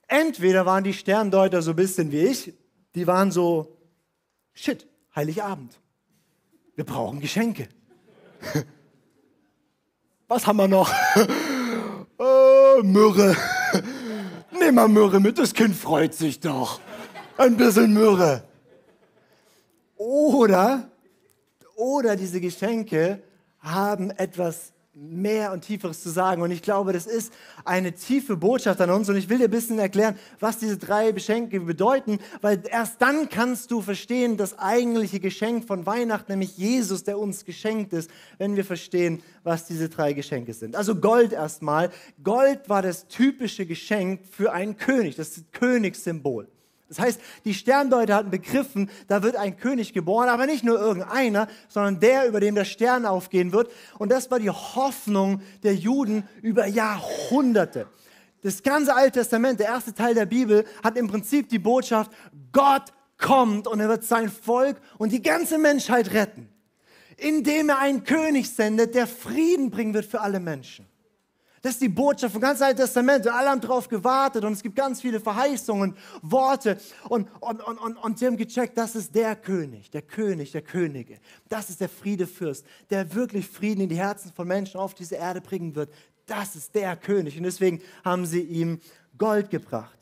entweder 0.08 0.66
waren 0.66 0.86
die 0.86 0.94
Sterndeuter 0.94 1.62
so 1.62 1.72
ein 1.72 1.76
bisschen 1.76 2.10
wie 2.14 2.20
ich, 2.20 2.54
die 2.96 3.06
waren 3.06 3.32
so, 3.32 3.76
shit, 4.54 4.88
Heiligabend. 5.14 5.78
Wir 6.76 6.86
brauchen 6.86 7.20
Geschenke. 7.20 7.68
Was 10.28 10.48
haben 10.48 10.58
wir 10.58 10.68
noch? 10.68 10.92
äh, 12.20 12.84
Myrrhe. 12.84 13.36
Nimm 14.52 14.76
mal 14.76 14.88
Myrrhe 14.88 15.20
mit, 15.20 15.38
das 15.38 15.54
Kind 15.54 15.76
freut 15.76 16.14
sich 16.14 16.40
doch. 16.40 16.80
Ein 17.38 17.58
bisschen 17.58 17.94
Myrrhe. 17.94 18.44
Oder, 19.98 20.90
oder 21.76 22.16
diese 22.16 22.40
Geschenke 22.42 23.22
haben 23.60 24.12
etwas 24.12 24.72
mehr 24.96 25.52
und 25.52 25.62
Tieferes 25.62 26.02
zu 26.02 26.10
sagen. 26.10 26.42
Und 26.42 26.52
ich 26.52 26.62
glaube, 26.62 26.94
das 26.94 27.06
ist 27.06 27.34
eine 27.66 27.94
tiefe 27.94 28.38
Botschaft 28.38 28.80
an 28.80 28.90
uns. 28.90 29.10
Und 29.10 29.18
ich 29.18 29.28
will 29.28 29.38
dir 29.38 29.46
ein 29.46 29.52
bisschen 29.52 29.78
erklären, 29.78 30.18
was 30.40 30.58
diese 30.58 30.78
drei 30.78 31.12
Geschenke 31.12 31.60
bedeuten, 31.60 32.20
weil 32.42 32.64
erst 32.70 33.02
dann 33.02 33.28
kannst 33.30 33.72
du 33.72 33.82
verstehen, 33.82 34.38
das 34.38 34.58
eigentliche 34.58 35.20
Geschenk 35.20 35.68
von 35.68 35.86
Weihnachten, 35.86 36.32
nämlich 36.32 36.58
Jesus, 36.58 37.04
der 37.04 37.20
uns 37.20 37.44
geschenkt 37.44 37.94
ist, 37.94 38.10
wenn 38.38 38.56
wir 38.56 38.64
verstehen, 38.64 39.22
was 39.44 39.66
diese 39.66 39.90
drei 39.90 40.14
Geschenke 40.14 40.54
sind. 40.54 40.76
Also 40.76 40.96
Gold 40.96 41.34
erstmal. 41.34 41.92
Gold 42.24 42.70
war 42.70 42.82
das 42.82 43.08
typische 43.08 43.66
Geschenk 43.66 44.22
für 44.32 44.54
einen 44.54 44.78
König, 44.78 45.16
das 45.16 45.44
Königssymbol. 45.52 46.48
Das 46.88 47.00
heißt, 47.00 47.20
die 47.46 47.54
Sterndeuter 47.56 48.16
hatten 48.16 48.30
begriffen, 48.30 48.92
da 49.08 49.24
wird 49.24 49.36
ein 49.36 49.58
König 49.58 49.94
geboren, 49.94 50.30
aber 50.30 50.46
nicht 50.46 50.64
nur 50.64 50.80
irgendeiner, 50.80 51.48
sondern 51.68 52.00
der, 52.00 52.28
über 52.28 52.40
dem 52.40 52.54
der 52.54 52.66
Stern 52.66 53.06
aufgehen 53.06 53.52
wird. 53.52 53.72
Und 53.98 54.12
das 54.12 54.30
war 54.30 54.40
die 54.40 54.52
Hoffnung 54.52 55.42
der 55.64 55.74
Juden 55.74 56.28
über 56.44 56.68
Jahrhunderte. 56.68 57.88
Das 58.44 58.62
ganze 58.62 58.94
Alte 58.94 59.20
Testament, 59.20 59.60
der 59.60 59.68
erste 59.68 59.96
Teil 59.96 60.14
der 60.14 60.28
Bibel, 60.28 60.66
hat 60.84 60.98
im 60.98 61.08
Prinzip 61.08 61.50
die 61.50 61.58
Botschaft, 61.58 62.12
Gott 62.52 62.94
kommt 63.18 63.68
und 63.68 63.80
er 63.80 63.90
wird 63.90 64.04
sein 64.04 64.30
Volk 64.30 64.78
und 65.00 65.12
die 65.12 65.24
ganze 65.24 65.58
Menschheit 65.58 66.14
retten, 66.14 66.50
indem 67.18 67.70
er 67.70 67.80
einen 67.80 68.04
König 68.04 68.52
sendet, 68.52 68.94
der 68.94 69.08
Frieden 69.08 69.72
bringen 69.72 69.96
wird 69.96 70.06
für 70.06 70.22
alle 70.22 70.40
Menschen. 70.40 70.86
Das 71.66 71.74
ist 71.74 71.82
die 71.82 71.90
Botschaft 71.90 72.32
vom 72.32 72.44
ganzen 72.44 72.62
Alten 72.62 72.82
Testament. 72.82 73.26
Und 73.26 73.32
alle 73.32 73.50
haben 73.50 73.60
darauf 73.60 73.90
gewartet 73.90 74.44
und 74.44 74.54
es 74.54 74.62
gibt 74.62 74.76
ganz 74.76 75.02
viele 75.02 75.20
Verheißungen, 75.20 75.98
Worte. 76.22 76.78
Und, 77.10 77.28
und, 77.40 77.60
und, 77.60 77.80
und, 77.80 77.98
und 77.98 78.20
sie 78.20 78.28
haben 78.28 78.38
gecheckt, 78.38 78.78
das 78.78 78.96
ist 78.96 79.16
der 79.16 79.36
König, 79.36 79.90
der 79.90 80.04
König 80.04 80.52
der 80.52 80.62
Könige. 80.62 81.18
Das 81.50 81.72
ist 81.72 81.82
der 81.82 81.90
Friedefürst, 81.90 82.68
der 82.92 83.16
wirklich 83.16 83.48
Frieden 83.48 83.82
in 83.82 83.90
die 83.90 83.98
Herzen 83.98 84.32
von 84.32 84.48
Menschen 84.48 84.80
auf 84.80 84.94
diese 84.94 85.16
Erde 85.16 85.42
bringen 85.42 85.76
wird. 85.76 85.92
Das 86.28 86.56
ist 86.56 86.76
der 86.76 86.96
König. 86.98 87.36
Und 87.36 87.46
deswegen 87.46 87.82
haben 88.04 88.28
sie 88.28 88.42
ihm 88.42 88.80
Gold 89.18 89.50
gebracht. 89.50 89.98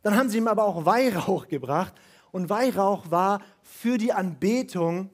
Dann 0.00 0.16
haben 0.16 0.30
sie 0.30 0.38
ihm 0.38 0.48
aber 0.48 0.64
auch 0.64 0.86
Weihrauch 0.86 1.48
gebracht. 1.48 1.92
Und 2.32 2.48
Weihrauch 2.48 3.10
war 3.10 3.42
für 3.60 3.98
die 3.98 4.14
Anbetung 4.14 5.10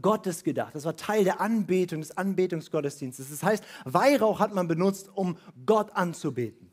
Gottes 0.00 0.44
gedacht. 0.44 0.74
Das 0.74 0.84
war 0.84 0.96
Teil 0.96 1.24
der 1.24 1.40
Anbetung, 1.40 2.00
des 2.00 2.16
Anbetungsgottesdienstes. 2.16 3.30
Das 3.30 3.42
heißt, 3.42 3.64
Weihrauch 3.84 4.40
hat 4.40 4.54
man 4.54 4.68
benutzt, 4.68 5.10
um 5.14 5.36
Gott 5.66 5.94
anzubeten. 5.94 6.70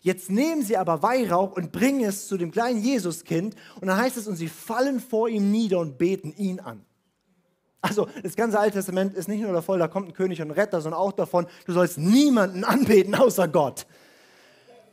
Jetzt 0.00 0.30
nehmen 0.30 0.62
sie 0.62 0.76
aber 0.76 1.02
Weihrauch 1.02 1.52
und 1.52 1.70
bringen 1.70 2.04
es 2.04 2.26
zu 2.26 2.36
dem 2.36 2.50
kleinen 2.50 2.82
Jesuskind 2.82 3.54
und 3.80 3.86
dann 3.86 3.96
heißt 3.96 4.16
es, 4.16 4.26
und 4.26 4.36
sie 4.36 4.48
fallen 4.48 4.98
vor 4.98 5.28
ihm 5.28 5.52
nieder 5.52 5.78
und 5.78 5.96
beten 5.96 6.32
ihn 6.36 6.58
an. 6.58 6.84
Also 7.80 8.08
das 8.22 8.36
ganze 8.36 8.58
Alte 8.58 8.78
Testament 8.78 9.14
ist 9.14 9.28
nicht 9.28 9.42
nur 9.42 9.52
davon, 9.52 9.78
da 9.78 9.88
kommt 9.88 10.08
ein 10.08 10.12
König 10.12 10.40
und 10.40 10.48
ein 10.48 10.52
Retter, 10.52 10.80
sondern 10.80 11.00
auch 11.00 11.12
davon, 11.12 11.46
du 11.66 11.72
sollst 11.72 11.98
niemanden 11.98 12.64
anbeten 12.64 13.14
außer 13.14 13.48
Gott 13.48 13.86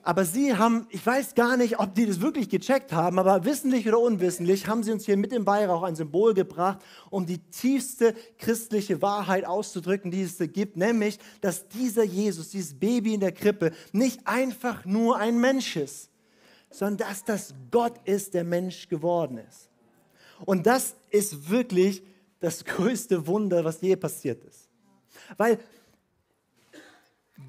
aber 0.10 0.26
sie 0.26 0.58
haben, 0.58 0.88
ich 0.90 1.06
weiß 1.06 1.36
gar 1.36 1.56
nicht, 1.56 1.78
ob 1.78 1.94
die 1.94 2.08
das 2.08 2.20
wirklich 2.20 2.50
gecheckt 2.50 2.94
haben, 2.94 3.20
aber 3.20 3.46
wissentlich 3.46 3.88
oder 3.88 4.00
unwissentlich 4.00 4.66
haben 4.66 4.82
sie 4.82 4.92
uns 4.92 5.06
hier 5.06 5.18
mit 5.18 5.32
dem 5.32 5.46
Weihrauch 5.46 5.84
ein 5.84 5.96
Symbol 5.96 6.34
gebracht, 6.34 6.80
um 7.12 7.28
die 7.28 7.38
tiefste 7.38 8.16
christliche 8.40 9.04
Wahrheit 9.04 9.46
auszudrücken, 9.46 10.10
die 10.10 10.24
es 10.24 10.40
gibt, 10.52 10.78
nämlich, 10.78 11.20
dass 11.42 11.68
dieser 11.68 12.04
Jesus, 12.04 12.50
dieses 12.50 12.74
Baby 12.74 13.14
in 13.14 13.20
der 13.20 13.34
Krippe, 13.34 13.72
nicht 13.92 14.26
einfach 14.26 14.84
nur 14.84 15.18
ein 15.18 15.40
Mensch 15.40 15.76
ist, 15.76 16.10
sondern 16.72 17.08
dass 17.08 17.24
das 17.24 17.54
Gott 17.70 18.00
ist, 18.06 18.34
der 18.34 18.44
Mensch 18.44 18.90
geworden 18.90 19.38
ist. 19.38 19.70
Und 20.44 20.66
das 20.66 20.96
ist 21.12 21.52
wirklich 21.52 22.02
das 22.40 22.66
größte 22.66 23.28
Wunder, 23.28 23.64
was 23.64 23.80
je 23.82 23.96
passiert 23.96 24.44
ist. 24.44 24.70
Weil 25.38 25.60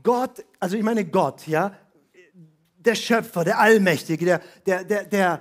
Gott, 0.03 0.45
also 0.59 0.77
ich 0.77 0.83
meine 0.83 1.07
Gott, 1.07 1.47
ja, 1.47 1.75
der 2.85 2.95
Schöpfer, 2.95 3.45
der 3.45 3.59
Allmächtige, 3.59 4.25
der, 4.25 4.41
der, 4.67 4.85
der, 4.85 5.05
der, 5.05 5.41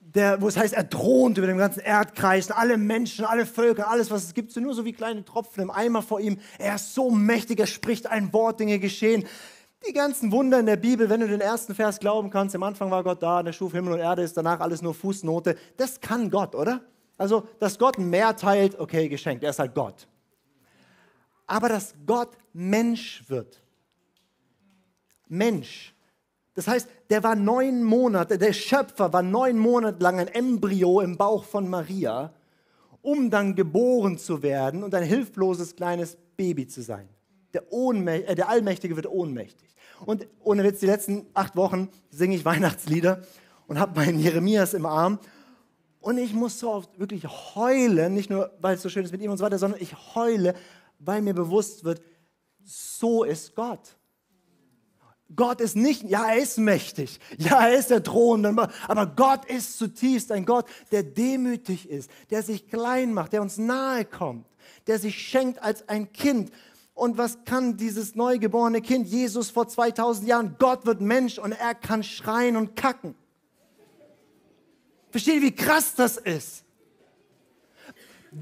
der, 0.00 0.40
wo 0.40 0.48
es 0.48 0.56
heißt, 0.56 0.74
er 0.74 0.88
thront 0.88 1.38
über 1.38 1.46
dem 1.46 1.58
ganzen 1.58 1.80
Erdkreis, 1.80 2.50
alle 2.50 2.76
Menschen, 2.76 3.24
alle 3.24 3.46
Völker, 3.46 3.88
alles, 3.88 4.10
was 4.10 4.24
es 4.24 4.34
gibt, 4.34 4.52
sind 4.52 4.64
nur 4.64 4.74
so 4.74 4.84
wie 4.84 4.92
kleine 4.92 5.24
Tropfen 5.24 5.62
im 5.62 5.70
Eimer 5.70 6.02
vor 6.02 6.20
ihm. 6.20 6.38
Er 6.58 6.76
ist 6.76 6.94
so 6.94 7.10
mächtig, 7.10 7.58
er 7.58 7.66
spricht 7.66 8.06
ein 8.06 8.32
Wort, 8.32 8.60
Dinge 8.60 8.78
geschehen. 8.78 9.24
Die 9.88 9.92
ganzen 9.92 10.30
Wunder 10.30 10.60
in 10.60 10.66
der 10.66 10.76
Bibel, 10.76 11.08
wenn 11.08 11.20
du 11.20 11.26
den 11.26 11.40
ersten 11.40 11.74
Vers 11.74 11.98
glauben 11.98 12.30
kannst, 12.30 12.54
am 12.54 12.62
Anfang 12.62 12.90
war 12.90 13.02
Gott 13.02 13.22
da, 13.22 13.42
der 13.42 13.52
schuf 13.52 13.72
Himmel 13.72 13.94
und 13.94 14.00
Erde, 14.00 14.22
ist 14.22 14.36
danach 14.36 14.60
alles 14.60 14.80
nur 14.80 14.94
Fußnote. 14.94 15.56
Das 15.76 16.00
kann 16.00 16.30
Gott, 16.30 16.54
oder? 16.54 16.82
Also, 17.18 17.48
dass 17.58 17.78
Gott 17.78 17.98
Meer 17.98 18.36
teilt, 18.36 18.78
okay, 18.78 19.08
geschenkt, 19.08 19.42
er 19.42 19.50
ist 19.50 19.58
halt 19.58 19.74
Gott. 19.74 20.06
Aber 21.46 21.68
dass 21.68 21.94
Gott 22.06 22.30
Mensch 22.52 23.24
wird. 23.28 23.60
Mensch 25.28 25.94
das 26.54 26.68
heißt, 26.68 26.88
der 27.08 27.22
war 27.22 27.34
neun 27.34 27.82
Monate, 27.82 28.36
der 28.36 28.52
Schöpfer 28.52 29.12
war 29.12 29.22
neun 29.22 29.58
Monate 29.58 30.02
lang 30.02 30.18
ein 30.18 30.28
Embryo 30.28 31.00
im 31.00 31.16
Bauch 31.16 31.44
von 31.44 31.68
Maria, 31.68 32.34
um 33.00 33.30
dann 33.30 33.54
geboren 33.54 34.18
zu 34.18 34.42
werden 34.42 34.84
und 34.84 34.94
ein 34.94 35.02
hilfloses 35.02 35.74
kleines 35.74 36.16
Baby 36.36 36.66
zu 36.66 36.82
sein. 36.82 37.08
Der, 37.54 37.64
äh, 37.72 38.34
der 38.34 38.48
Allmächtige 38.48 38.96
wird 38.96 39.06
ohnmächtig. 39.06 39.74
Und 40.04 40.26
ohne 40.40 40.64
Witz, 40.64 40.80
die 40.80 40.86
letzten 40.86 41.26
acht 41.34 41.56
Wochen 41.56 41.88
singe 42.10 42.36
ich 42.36 42.44
Weihnachtslieder 42.44 43.22
und 43.66 43.78
habe 43.78 43.98
meinen 43.98 44.18
Jeremias 44.18 44.74
im 44.74 44.86
Arm. 44.86 45.18
Und 46.00 46.18
ich 46.18 46.34
muss 46.34 46.58
so 46.58 46.70
oft 46.70 46.98
wirklich 46.98 47.24
heulen, 47.54 48.12
nicht 48.12 48.28
nur, 48.28 48.50
weil 48.60 48.74
es 48.74 48.82
so 48.82 48.88
schön 48.88 49.04
ist 49.04 49.12
mit 49.12 49.22
ihm 49.22 49.30
und 49.30 49.38
so 49.38 49.44
weiter, 49.44 49.58
sondern 49.58 49.80
ich 49.80 49.94
heule, 50.14 50.54
weil 50.98 51.22
mir 51.22 51.34
bewusst 51.34 51.84
wird, 51.84 52.02
so 52.64 53.24
ist 53.24 53.54
Gott. 53.54 53.96
Gott 55.36 55.60
ist 55.60 55.76
nicht, 55.76 56.02
ja, 56.04 56.26
er 56.30 56.42
ist 56.42 56.58
mächtig, 56.58 57.20
ja, 57.38 57.66
er 57.66 57.78
ist 57.78 57.90
der 57.90 58.02
Thron, 58.02 58.44
aber 58.46 59.06
Gott 59.06 59.44
ist 59.46 59.78
zutiefst 59.78 60.32
ein 60.32 60.44
Gott, 60.44 60.66
der 60.90 61.02
demütig 61.02 61.88
ist, 61.88 62.10
der 62.30 62.42
sich 62.42 62.68
klein 62.68 63.12
macht, 63.12 63.32
der 63.32 63.42
uns 63.42 63.58
nahe 63.58 64.04
kommt, 64.04 64.46
der 64.86 64.98
sich 64.98 65.16
schenkt 65.16 65.62
als 65.62 65.88
ein 65.88 66.12
Kind. 66.12 66.50
Und 66.94 67.16
was 67.16 67.44
kann 67.44 67.76
dieses 67.76 68.14
neugeborene 68.14 68.82
Kind, 68.82 69.08
Jesus 69.08 69.50
vor 69.50 69.66
2000 69.66 70.28
Jahren? 70.28 70.56
Gott 70.58 70.84
wird 70.84 71.00
Mensch 71.00 71.38
und 71.38 71.52
er 71.52 71.74
kann 71.74 72.02
schreien 72.02 72.56
und 72.56 72.76
kacken. 72.76 73.14
Versteht 75.10 75.36
ihr, 75.36 75.42
wie 75.42 75.54
krass 75.54 75.94
das 75.94 76.16
ist? 76.16 76.64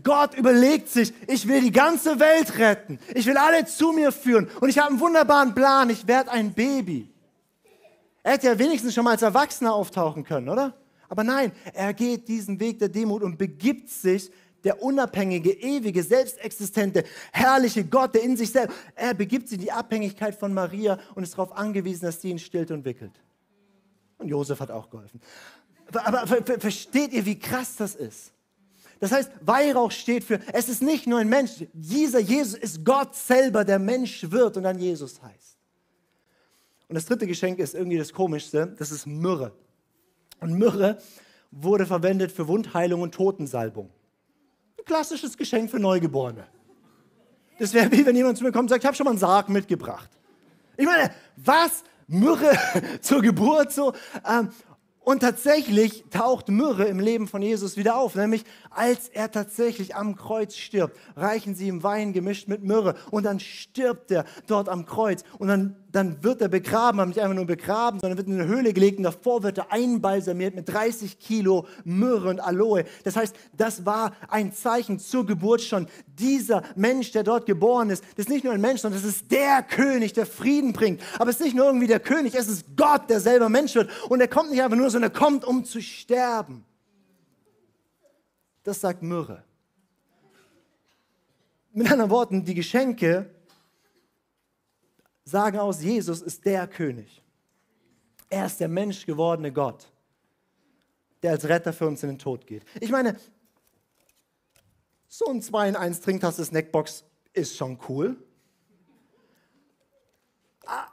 Gott 0.02 0.35
überlegt 0.35 0.88
sich, 0.88 1.12
ich 1.26 1.49
will 1.49 1.61
die 1.61 1.73
ganze 1.73 2.20
Welt 2.20 2.59
retten. 2.59 2.99
Ich 3.14 3.26
will 3.26 3.37
alle 3.37 3.66
zu 3.66 3.92
mir 3.92 4.12
führen. 4.12 4.49
Und 4.61 4.68
ich 4.68 4.78
habe 4.78 4.90
einen 4.90 5.00
wunderbaren 5.00 5.54
Plan. 5.54 5.90
Ich 5.90 6.06
werde 6.06 6.30
ein 6.30 6.52
Baby. 6.52 7.12
Er 8.23 8.32
hätte 8.32 8.47
ja 8.47 8.59
wenigstens 8.59 8.94
schon 8.94 9.04
mal 9.04 9.12
als 9.12 9.23
Erwachsener 9.23 9.75
auftauchen 9.75 10.25
können, 10.25 10.49
oder? 10.49 10.75
Aber 11.09 11.25
nein, 11.25 11.50
er 11.75 11.92
geht 11.92 12.28
diesen 12.28 12.61
Weg 12.61 12.78
der 12.78 12.88
Demut 12.88 13.23
und 13.23 13.37
begibt 13.37 13.88
sich 13.90 14.30
der 14.62 14.82
unabhängige, 14.82 15.50
ewige, 15.52 16.02
selbstexistente, 16.02 17.04
herrliche 17.32 17.85
Gott, 17.85 18.14
der 18.14 18.23
in 18.23 18.37
sich 18.37 18.52
selbst, 18.52 18.76
er 18.94 19.14
begibt 19.14 19.49
sich 19.49 19.59
in 19.59 19.64
die 19.64 19.73
Abhängigkeit 19.73 20.35
von 20.35 20.52
Maria 20.52 20.99
und 21.14 21.23
ist 21.23 21.32
darauf 21.32 21.56
angewiesen, 21.56 22.04
dass 22.04 22.20
sie 22.20 22.30
ihn 22.30 22.38
stillt 22.38 22.70
und 22.70 22.85
wickelt. 22.85 23.12
Und 24.18 24.28
Josef 24.28 24.61
hat 24.61 24.70
auch 24.70 24.90
geholfen. 24.90 25.20
Aber, 25.92 26.23
aber 26.23 26.61
versteht 26.61 27.12
ihr, 27.12 27.25
wie 27.25 27.38
krass 27.38 27.76
das 27.76 27.94
ist? 27.94 28.32
Das 29.00 29.12
heißt, 29.12 29.33
Weihrauch 29.40 29.90
steht 29.90 30.25
für, 30.25 30.40
es 30.52 30.69
ist 30.69 30.83
nicht 30.83 31.07
nur 31.07 31.19
ein 31.19 31.28
Mensch, 31.28 31.52
dieser 31.73 32.21
Jesus 32.21 32.59
ist 32.59 32.85
Gott 32.85 33.16
selber, 33.16 33.64
der 33.64 33.78
Mensch 33.78 34.30
wird 34.30 34.59
und 34.59 34.62
dann 34.62 34.78
Jesus 34.78 35.21
heißt. 35.23 35.57
Und 36.88 36.95
das 36.95 37.07
dritte 37.07 37.26
Geschenk 37.26 37.59
ist 37.59 37.75
irgendwie 37.75 37.97
das 37.97 38.12
Komischste, 38.12 38.75
das 38.78 38.90
ist 38.90 39.07
Myrrhe. 39.07 39.52
Und 40.40 40.52
Myrrhe 40.52 40.99
wurde 41.50 41.87
verwendet 41.87 42.30
für 42.30 42.47
Wundheilung 42.47 43.00
und 43.00 43.14
Totensalbung. 43.14 43.90
Ein 44.78 44.85
klassisches 44.85 45.37
Geschenk 45.37 45.71
für 45.71 45.78
Neugeborene. 45.78 46.47
Das 47.59 47.73
wäre 47.73 47.90
wie 47.92 48.04
wenn 48.04 48.16
jemand 48.16 48.38
zu 48.38 48.45
mir 48.45 48.52
kommt 48.52 48.64
und 48.64 48.69
sagt, 48.69 48.83
ich 48.83 48.87
habe 48.87 48.97
schon 48.97 49.04
mal 49.04 49.11
einen 49.11 49.19
Sarg 49.19 49.49
mitgebracht. 49.49 50.11
Ich 50.76 50.87
meine, 50.87 51.11
was? 51.37 51.85
Myrrhe 52.07 52.59
zur 53.00 53.23
Geburt 53.23 53.73
so? 53.73 53.92
Ähm, 54.28 54.50
und 55.11 55.19
tatsächlich 55.19 56.05
taucht 56.11 56.50
Myrrhe 56.50 56.85
im 56.85 57.00
Leben 57.00 57.26
von 57.26 57.43
Jesus 57.43 57.76
wieder 57.76 57.99
auf, 57.99 58.14
nämlich 58.14 58.45
als 58.71 59.09
er 59.09 59.29
tatsächlich 59.29 59.97
am 59.97 60.14
Kreuz 60.14 60.55
stirbt, 60.55 60.97
reichen 61.17 61.57
sie 61.57 61.67
ihm 61.67 61.83
Wein 61.83 62.12
gemischt 62.12 62.47
mit 62.47 62.62
Myrrhe 62.62 62.95
und 63.11 63.25
dann 63.25 63.40
stirbt 63.40 64.12
er 64.12 64.25
dort 64.47 64.69
am 64.69 64.87
Kreuz 64.87 65.25
und 65.40 65.49
dann, 65.49 65.75
dann 65.90 66.23
wird 66.23 66.40
er 66.40 66.49
begraben, 66.49 67.00
aber 67.00 67.09
nicht 67.09 67.19
einfach 67.19 67.35
nur 67.35 67.45
begraben, 67.45 67.99
sondern 67.99 68.19
wird 68.19 68.29
in 68.29 68.35
eine 68.35 68.47
Höhle 68.47 68.73
gelegt 68.73 68.99
und 68.99 69.02
davor 69.02 69.43
wird 69.43 69.59
er 69.59 69.73
einbalsamiert 69.73 70.55
mit 70.55 70.69
30 70.69 71.19
Kilo 71.19 71.67
Myrrhe 71.83 72.31
und 72.31 72.38
Aloe. 72.38 72.85
Das 73.02 73.17
heißt, 73.17 73.35
das 73.57 73.85
war 73.85 74.12
ein 74.29 74.52
Zeichen 74.52 75.00
zur 75.00 75.26
Geburt 75.26 75.61
schon. 75.62 75.88
Dieser 76.21 76.62
Mensch, 76.77 77.11
der 77.12 77.23
dort 77.23 77.47
geboren 77.47 77.91
ist, 77.91 78.05
das 78.17 78.27
ist 78.27 78.29
nicht 78.29 78.45
nur 78.45 78.53
ein 78.53 78.61
Mensch, 78.61 78.83
sondern 78.83 79.03
das 79.03 79.11
ist 79.11 79.33
der 79.33 79.62
König, 79.62 80.12
der 80.12 80.27
Frieden 80.27 80.73
bringt. 80.73 81.03
Aber 81.19 81.31
es 81.31 81.37
ist 81.37 81.45
nicht 81.45 81.57
nur 81.57 81.67
irgendwie 81.67 81.87
der 81.87 82.00
König, 82.00 82.35
es 82.35 82.49
ist 82.49 82.67
Gott, 82.77 83.09
der 83.09 83.21
selber 83.21 83.49
Mensch 83.49 83.75
wird. 83.75 83.91
Und 84.09 84.21
er 84.21 84.29
kommt 84.29 84.50
nicht 84.50 84.62
einfach 84.62 84.77
nur, 84.77 84.91
sondern 84.91 85.11
er 85.11 85.19
kommt, 85.19 85.45
um 85.45 85.65
zu 85.65 85.81
sterben. 85.81 86.65
Das 88.62 88.81
sagt 88.81 89.03
Myrrhe. 89.03 89.43
Mit 91.73 91.91
anderen 91.91 92.11
Worten, 92.11 92.45
die 92.45 92.55
Geschenke 92.55 93.31
sagen 95.25 95.59
aus, 95.59 95.83
Jesus 95.83 96.21
ist 96.21 96.45
der 96.45 96.67
König. 96.67 97.23
Er 98.29 98.47
ist 98.47 98.61
der 98.61 98.69
Mensch 98.69 99.07
gewordene 99.07 99.53
Gott, 99.53 99.91
der 101.23 101.33
als 101.33 101.49
Retter 101.49 101.73
für 101.73 101.87
uns 101.87 102.03
in 102.03 102.11
den 102.11 102.19
Tod 102.19 102.47
geht. 102.47 102.65
Ich 102.81 102.91
meine, 102.91 103.17
so 105.12 105.26
ein 105.26 105.43
2 105.43 105.71
in 105.71 105.76
1 105.76 106.00
Trinktasse 106.00 106.45
Snackbox 106.45 107.05
ist 107.33 107.57
schon 107.57 107.79
cool. 107.88 108.17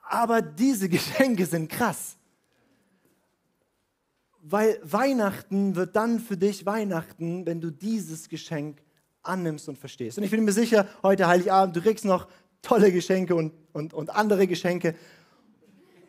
Aber 0.09 0.41
diese 0.41 0.89
Geschenke 0.89 1.45
sind 1.45 1.69
krass. 1.69 2.17
Weil 4.41 4.79
Weihnachten 4.81 5.75
wird 5.75 5.95
dann 5.95 6.19
für 6.19 6.35
dich 6.35 6.65
Weihnachten, 6.65 7.45
wenn 7.45 7.61
du 7.61 7.69
dieses 7.69 8.27
Geschenk 8.27 8.81
annimmst 9.21 9.69
und 9.69 9.77
verstehst. 9.77 10.17
Und 10.17 10.23
ich 10.23 10.31
bin 10.31 10.43
mir 10.43 10.53
sicher, 10.53 10.87
heute 11.03 11.27
Heiligabend, 11.27 11.75
du 11.75 11.81
kriegst 11.81 12.05
noch 12.05 12.27
tolle 12.63 12.91
Geschenke 12.91 13.35
und, 13.35 13.53
und, 13.73 13.93
und 13.93 14.09
andere 14.09 14.47
Geschenke. 14.47 14.95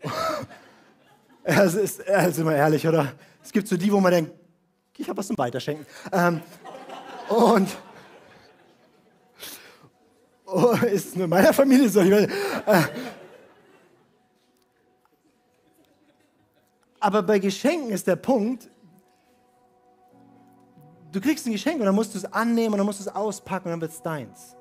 Es 1.50 1.74
ist, 1.74 2.00
ist 2.00 2.38
immer 2.38 2.54
ehrlich, 2.54 2.86
oder? 2.86 3.14
Es 3.42 3.52
gibt 3.52 3.68
so 3.68 3.78
die, 3.78 3.90
wo 3.90 4.00
man 4.00 4.12
denkt, 4.12 4.32
ich 4.98 5.08
habe 5.08 5.16
was 5.16 5.28
zum 5.28 5.38
Weiterschenken. 5.38 5.86
Ähm, 6.12 6.42
und 7.30 7.68
oh, 10.50 10.72
ist 10.86 11.08
es 11.08 11.14
nur 11.14 11.24
in 11.24 11.30
meiner 11.30 11.52
Familie 11.52 11.88
so? 11.88 12.00
Meine, 12.00 12.28
äh, 12.66 12.82
Aber 17.00 17.22
bei 17.22 17.38
Geschenken 17.38 17.90
ist 17.90 18.06
der 18.06 18.16
Punkt, 18.16 18.68
du 21.12 21.20
kriegst 21.20 21.46
ein 21.46 21.52
Geschenk 21.52 21.78
und 21.78 21.86
dann 21.86 21.94
musst 21.94 22.14
du 22.14 22.18
es 22.18 22.24
annehmen 22.24 22.74
und 22.74 22.78
dann 22.78 22.86
musst 22.86 23.00
du 23.00 23.08
es 23.08 23.14
auspacken 23.14 23.66
und 23.68 23.72
dann 23.72 23.80
wird 23.80 23.92
es 23.92 24.02
deins. 24.02 24.57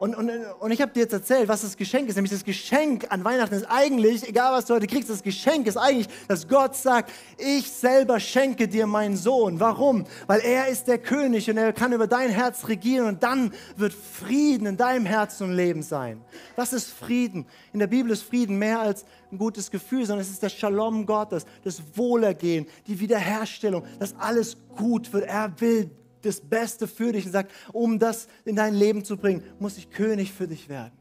Und, 0.00 0.14
und, 0.16 0.30
und 0.60 0.70
ich 0.72 0.80
habe 0.80 0.92
dir 0.92 1.00
jetzt 1.00 1.12
erzählt, 1.12 1.48
was 1.48 1.62
das 1.62 1.76
Geschenk 1.76 2.08
ist. 2.08 2.16
Nämlich 2.16 2.32
das 2.32 2.44
Geschenk 2.44 3.06
an 3.10 3.24
Weihnachten 3.24 3.54
ist 3.54 3.66
eigentlich, 3.68 4.28
egal 4.28 4.52
was 4.52 4.66
du 4.66 4.74
heute 4.74 4.86
kriegst, 4.86 5.08
das 5.08 5.22
Geschenk 5.22 5.66
ist 5.66 5.76
eigentlich, 5.76 6.08
dass 6.26 6.48
Gott 6.48 6.74
sagt, 6.74 7.12
ich 7.38 7.70
selber 7.70 8.18
schenke 8.18 8.66
dir 8.66 8.86
meinen 8.86 9.16
Sohn. 9.16 9.60
Warum? 9.60 10.04
Weil 10.26 10.40
er 10.40 10.68
ist 10.68 10.88
der 10.88 10.98
König 10.98 11.48
und 11.48 11.56
er 11.56 11.72
kann 11.72 11.92
über 11.92 12.06
dein 12.06 12.30
Herz 12.30 12.66
regieren 12.66 13.06
und 13.06 13.22
dann 13.22 13.52
wird 13.76 13.92
Frieden 13.92 14.66
in 14.66 14.76
deinem 14.76 15.06
Herzen 15.06 15.44
und 15.48 15.52
Leben 15.52 15.82
sein. 15.82 16.20
Was 16.56 16.72
ist 16.72 16.90
Frieden? 16.90 17.46
In 17.72 17.78
der 17.78 17.86
Bibel 17.86 18.10
ist 18.10 18.22
Frieden 18.22 18.58
mehr 18.58 18.80
als 18.80 19.04
ein 19.30 19.38
gutes 19.38 19.70
Gefühl, 19.70 20.06
sondern 20.06 20.22
es 20.22 20.30
ist 20.30 20.42
der 20.42 20.48
Shalom 20.48 21.06
Gottes, 21.06 21.46
das 21.62 21.80
Wohlergehen, 21.94 22.66
die 22.86 22.98
Wiederherstellung, 22.98 23.84
dass 23.98 24.14
alles 24.18 24.56
gut 24.76 25.12
wird. 25.12 25.24
Er 25.26 25.52
will 25.60 25.90
das 26.24 26.40
Beste 26.40 26.86
für 26.86 27.12
dich 27.12 27.26
und 27.26 27.32
sagt, 27.32 27.52
um 27.72 27.98
das 27.98 28.28
in 28.44 28.56
dein 28.56 28.74
Leben 28.74 29.04
zu 29.04 29.16
bringen, 29.16 29.42
muss 29.58 29.78
ich 29.78 29.90
König 29.90 30.32
für 30.32 30.48
dich 30.48 30.68
werden. 30.68 30.92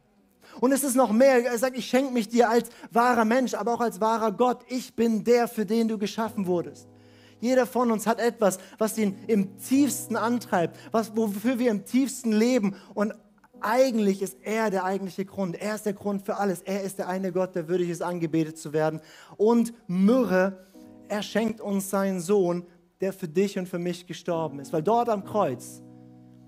Und 0.60 0.72
es 0.72 0.84
ist 0.84 0.96
noch 0.96 1.12
mehr. 1.12 1.46
Er 1.46 1.58
sagt, 1.58 1.78
ich 1.78 1.88
schenke 1.88 2.14
mich 2.14 2.30
dir 2.30 2.50
als 2.50 2.70
wahrer 2.92 3.26
Mensch, 3.26 3.54
aber 3.54 3.74
auch 3.74 3.82
als 3.82 4.00
wahrer 4.00 4.32
Gott. 4.32 4.62
Ich 4.68 4.94
bin 4.96 5.24
der, 5.24 5.48
für 5.48 5.66
den 5.66 5.88
du 5.88 5.98
geschaffen 5.98 6.46
wurdest. 6.46 6.88
Jeder 7.40 7.66
von 7.66 7.92
uns 7.92 8.08
hat 8.08 8.20
etwas, 8.20 8.58
was 8.78 8.98
ihn 8.98 9.18
im 9.28 9.58
tiefsten 9.58 10.16
antreibt, 10.16 10.78
was, 10.92 11.16
wofür 11.16 11.60
wir 11.60 11.72
im 11.72 11.86
tiefsten 11.86 12.32
leben. 12.32 12.76
Und 12.94 13.14
eigentlich 13.60 14.22
ist 14.22 14.38
er 14.44 14.70
der 14.70 14.84
eigentliche 14.84 15.26
Grund. 15.26 15.60
Er 15.62 15.76
ist 15.76 15.86
der 15.86 15.94
Grund 15.94 16.26
für 16.26 16.38
alles. 16.38 16.62
Er 16.62 16.84
ist 16.84 17.00
der 17.00 17.08
eine 17.08 17.32
Gott, 17.32 17.56
der 17.56 17.68
würdig 17.68 17.90
ist, 17.90 18.02
angebetet 18.02 18.58
zu 18.58 18.74
werden. 18.74 19.02
Und 19.38 19.74
Myrrhe, 19.88 20.66
er 21.10 21.22
schenkt 21.22 21.62
uns 21.62 21.90
seinen 21.90 22.20
Sohn, 22.20 22.66
der 23.04 23.12
für 23.12 23.28
dich 23.28 23.60
und 23.60 23.68
für 23.68 23.80
mich 23.80 24.08
gestorben 24.08 24.62
ist. 24.62 24.72
Weil 24.72 24.82
dort 24.82 25.10
am 25.10 25.26
Kreuz, 25.26 25.82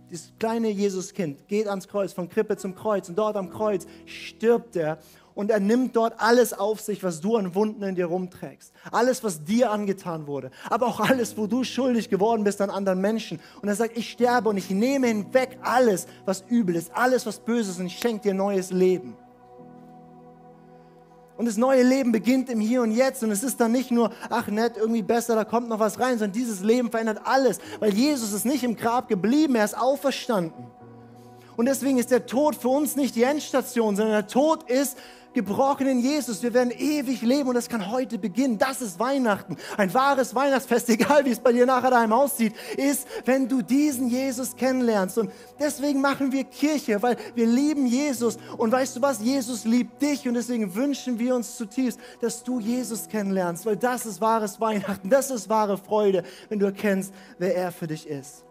dieses 0.09 0.31
kleine 0.39 0.69
Jesuskind 0.69 1.49
geht 1.49 1.67
ans 1.67 1.89
Kreuz, 1.89 2.13
von 2.13 2.29
Krippe 2.29 2.55
zum 2.55 2.75
Kreuz 2.75 3.09
und 3.09 3.17
dort 3.17 3.35
am 3.35 3.49
Kreuz 3.49 3.85
stirbt 4.05 4.77
er 4.77 4.99
und 5.33 5.51
er 5.51 5.59
nimmt 5.59 5.97
dort 5.97 6.13
alles 6.17 6.53
auf 6.53 6.79
sich, 6.79 7.03
was 7.03 7.19
du 7.19 7.35
an 7.35 7.55
Wunden 7.55 7.83
in 7.83 7.95
dir 7.95 8.05
rumträgst. 8.05 8.71
Alles, 8.89 9.21
was 9.21 9.43
dir 9.43 9.69
angetan 9.69 10.27
wurde, 10.27 10.49
aber 10.69 10.87
auch 10.87 11.01
alles, 11.01 11.37
wo 11.37 11.45
du 11.45 11.65
schuldig 11.65 12.09
geworden 12.09 12.45
bist 12.45 12.61
an 12.61 12.69
anderen 12.69 13.01
Menschen. 13.01 13.41
Und 13.61 13.67
er 13.67 13.75
sagt, 13.75 13.97
ich 13.97 14.09
sterbe 14.09 14.47
und 14.47 14.55
ich 14.55 14.69
nehme 14.69 15.07
hinweg 15.07 15.57
alles, 15.61 16.07
was 16.23 16.45
übel 16.47 16.77
ist, 16.77 16.89
alles, 16.95 17.25
was 17.25 17.39
böse 17.39 17.71
ist 17.71 17.81
und 17.81 17.87
ich 17.87 17.99
schenke 17.99 18.29
dir 18.29 18.33
neues 18.33 18.71
Leben. 18.71 19.17
Und 21.37 21.45
das 21.45 21.57
neue 21.57 21.83
Leben 21.83 22.11
beginnt 22.11 22.49
im 22.49 22.61
Hier 22.61 22.81
und 22.81 22.91
Jetzt. 22.91 23.23
Und 23.23 23.31
es 23.31 23.43
ist 23.43 23.59
dann 23.59 23.71
nicht 23.71 23.91
nur, 23.91 24.11
ach 24.29 24.47
nett, 24.47 24.77
irgendwie 24.77 25.01
besser, 25.01 25.35
da 25.35 25.43
kommt 25.43 25.67
noch 25.67 25.79
was 25.79 25.99
rein, 25.99 26.17
sondern 26.17 26.31
dieses 26.31 26.61
Leben 26.61 26.89
verändert 26.89 27.21
alles. 27.25 27.59
Weil 27.79 27.93
Jesus 27.93 28.31
ist 28.31 28.45
nicht 28.45 28.63
im 28.63 28.75
Grab 28.75 29.09
geblieben, 29.09 29.55
er 29.55 29.65
ist 29.65 29.77
auferstanden. 29.77 30.67
Und 31.57 31.65
deswegen 31.65 31.97
ist 31.97 32.11
der 32.11 32.25
Tod 32.25 32.55
für 32.55 32.69
uns 32.69 32.95
nicht 32.95 33.15
die 33.15 33.23
Endstation, 33.23 33.95
sondern 33.95 34.13
der 34.13 34.27
Tod 34.27 34.69
ist 34.69 34.97
gebrochen 35.35 35.85
in 35.85 35.99
Jesus. 35.99 36.41
Wir 36.41 36.53
werden 36.53 36.71
ewig 36.71 37.21
leben 37.21 37.49
und 37.49 37.55
das 37.55 37.69
kann 37.69 37.91
heute 37.91 38.17
beginnen. 38.17 38.57
Das 38.57 38.81
ist 38.81 38.99
Weihnachten. 38.99 39.57
Ein 39.77 39.93
wahres 39.93 40.33
Weihnachtsfest, 40.33 40.89
egal 40.89 41.25
wie 41.25 41.29
es 41.29 41.39
bei 41.39 41.53
dir 41.53 41.67
nachher 41.67 41.91
daheim 41.91 42.11
aussieht, 42.11 42.55
ist, 42.77 43.07
wenn 43.25 43.47
du 43.47 43.61
diesen 43.61 44.07
Jesus 44.07 44.55
kennenlernst. 44.55 45.19
Und 45.19 45.31
deswegen 45.59 46.01
machen 46.01 46.31
wir 46.31 46.45
Kirche, 46.45 47.03
weil 47.03 47.17
wir 47.35 47.45
lieben 47.45 47.85
Jesus. 47.85 48.39
Und 48.57 48.71
weißt 48.71 48.95
du 48.95 49.01
was? 49.03 49.21
Jesus 49.21 49.65
liebt 49.65 50.01
dich 50.01 50.27
und 50.27 50.33
deswegen 50.33 50.73
wünschen 50.73 51.19
wir 51.19 51.35
uns 51.35 51.55
zutiefst, 51.55 51.99
dass 52.21 52.43
du 52.43 52.59
Jesus 52.59 53.07
kennenlernst, 53.07 53.65
weil 53.65 53.77
das 53.77 54.07
ist 54.07 54.21
wahres 54.21 54.59
Weihnachten. 54.59 55.09
Das 55.09 55.29
ist 55.29 55.49
wahre 55.49 55.77
Freude, 55.77 56.23
wenn 56.49 56.57
du 56.57 56.65
erkennst, 56.65 57.13
wer 57.37 57.55
er 57.55 57.71
für 57.71 57.85
dich 57.85 58.07
ist. 58.07 58.45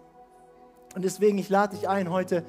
Und 0.95 1.03
deswegen, 1.03 1.39
ich 1.39 1.49
lade 1.49 1.75
dich 1.75 1.89
ein, 1.89 2.11
heute 2.11 2.45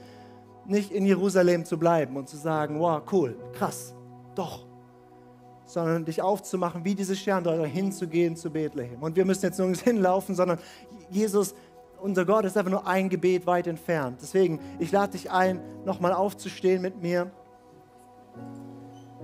nicht 0.65 0.91
in 0.91 1.05
Jerusalem 1.05 1.65
zu 1.65 1.79
bleiben 1.79 2.17
und 2.17 2.27
zu 2.27 2.37
sagen, 2.37 2.79
wow, 2.79 3.01
cool, 3.11 3.35
krass, 3.53 3.94
doch, 4.37 4.65
sondern 5.65 6.05
dich 6.05 6.21
aufzumachen, 6.21 6.85
wie 6.85 6.95
diese 6.95 7.15
Sterndeuter, 7.15 7.65
hinzugehen 7.65 8.35
zu 8.35 8.51
Bethlehem. 8.51 9.01
Und 9.01 9.15
wir 9.15 9.25
müssen 9.25 9.45
jetzt 9.45 9.57
nirgends 9.57 9.81
hinlaufen, 9.81 10.35
sondern 10.35 10.59
Jesus, 11.09 11.55
unser 12.01 12.25
Gott, 12.25 12.45
ist 12.45 12.57
einfach 12.57 12.71
nur 12.71 12.87
ein 12.87 13.09
Gebet 13.09 13.47
weit 13.47 13.67
entfernt. 13.67 14.19
Deswegen, 14.21 14.59
ich 14.79 14.91
lade 14.91 15.13
dich 15.13 15.31
ein, 15.31 15.59
nochmal 15.85 16.13
aufzustehen 16.13 16.81
mit 16.81 17.01
mir. 17.01 17.31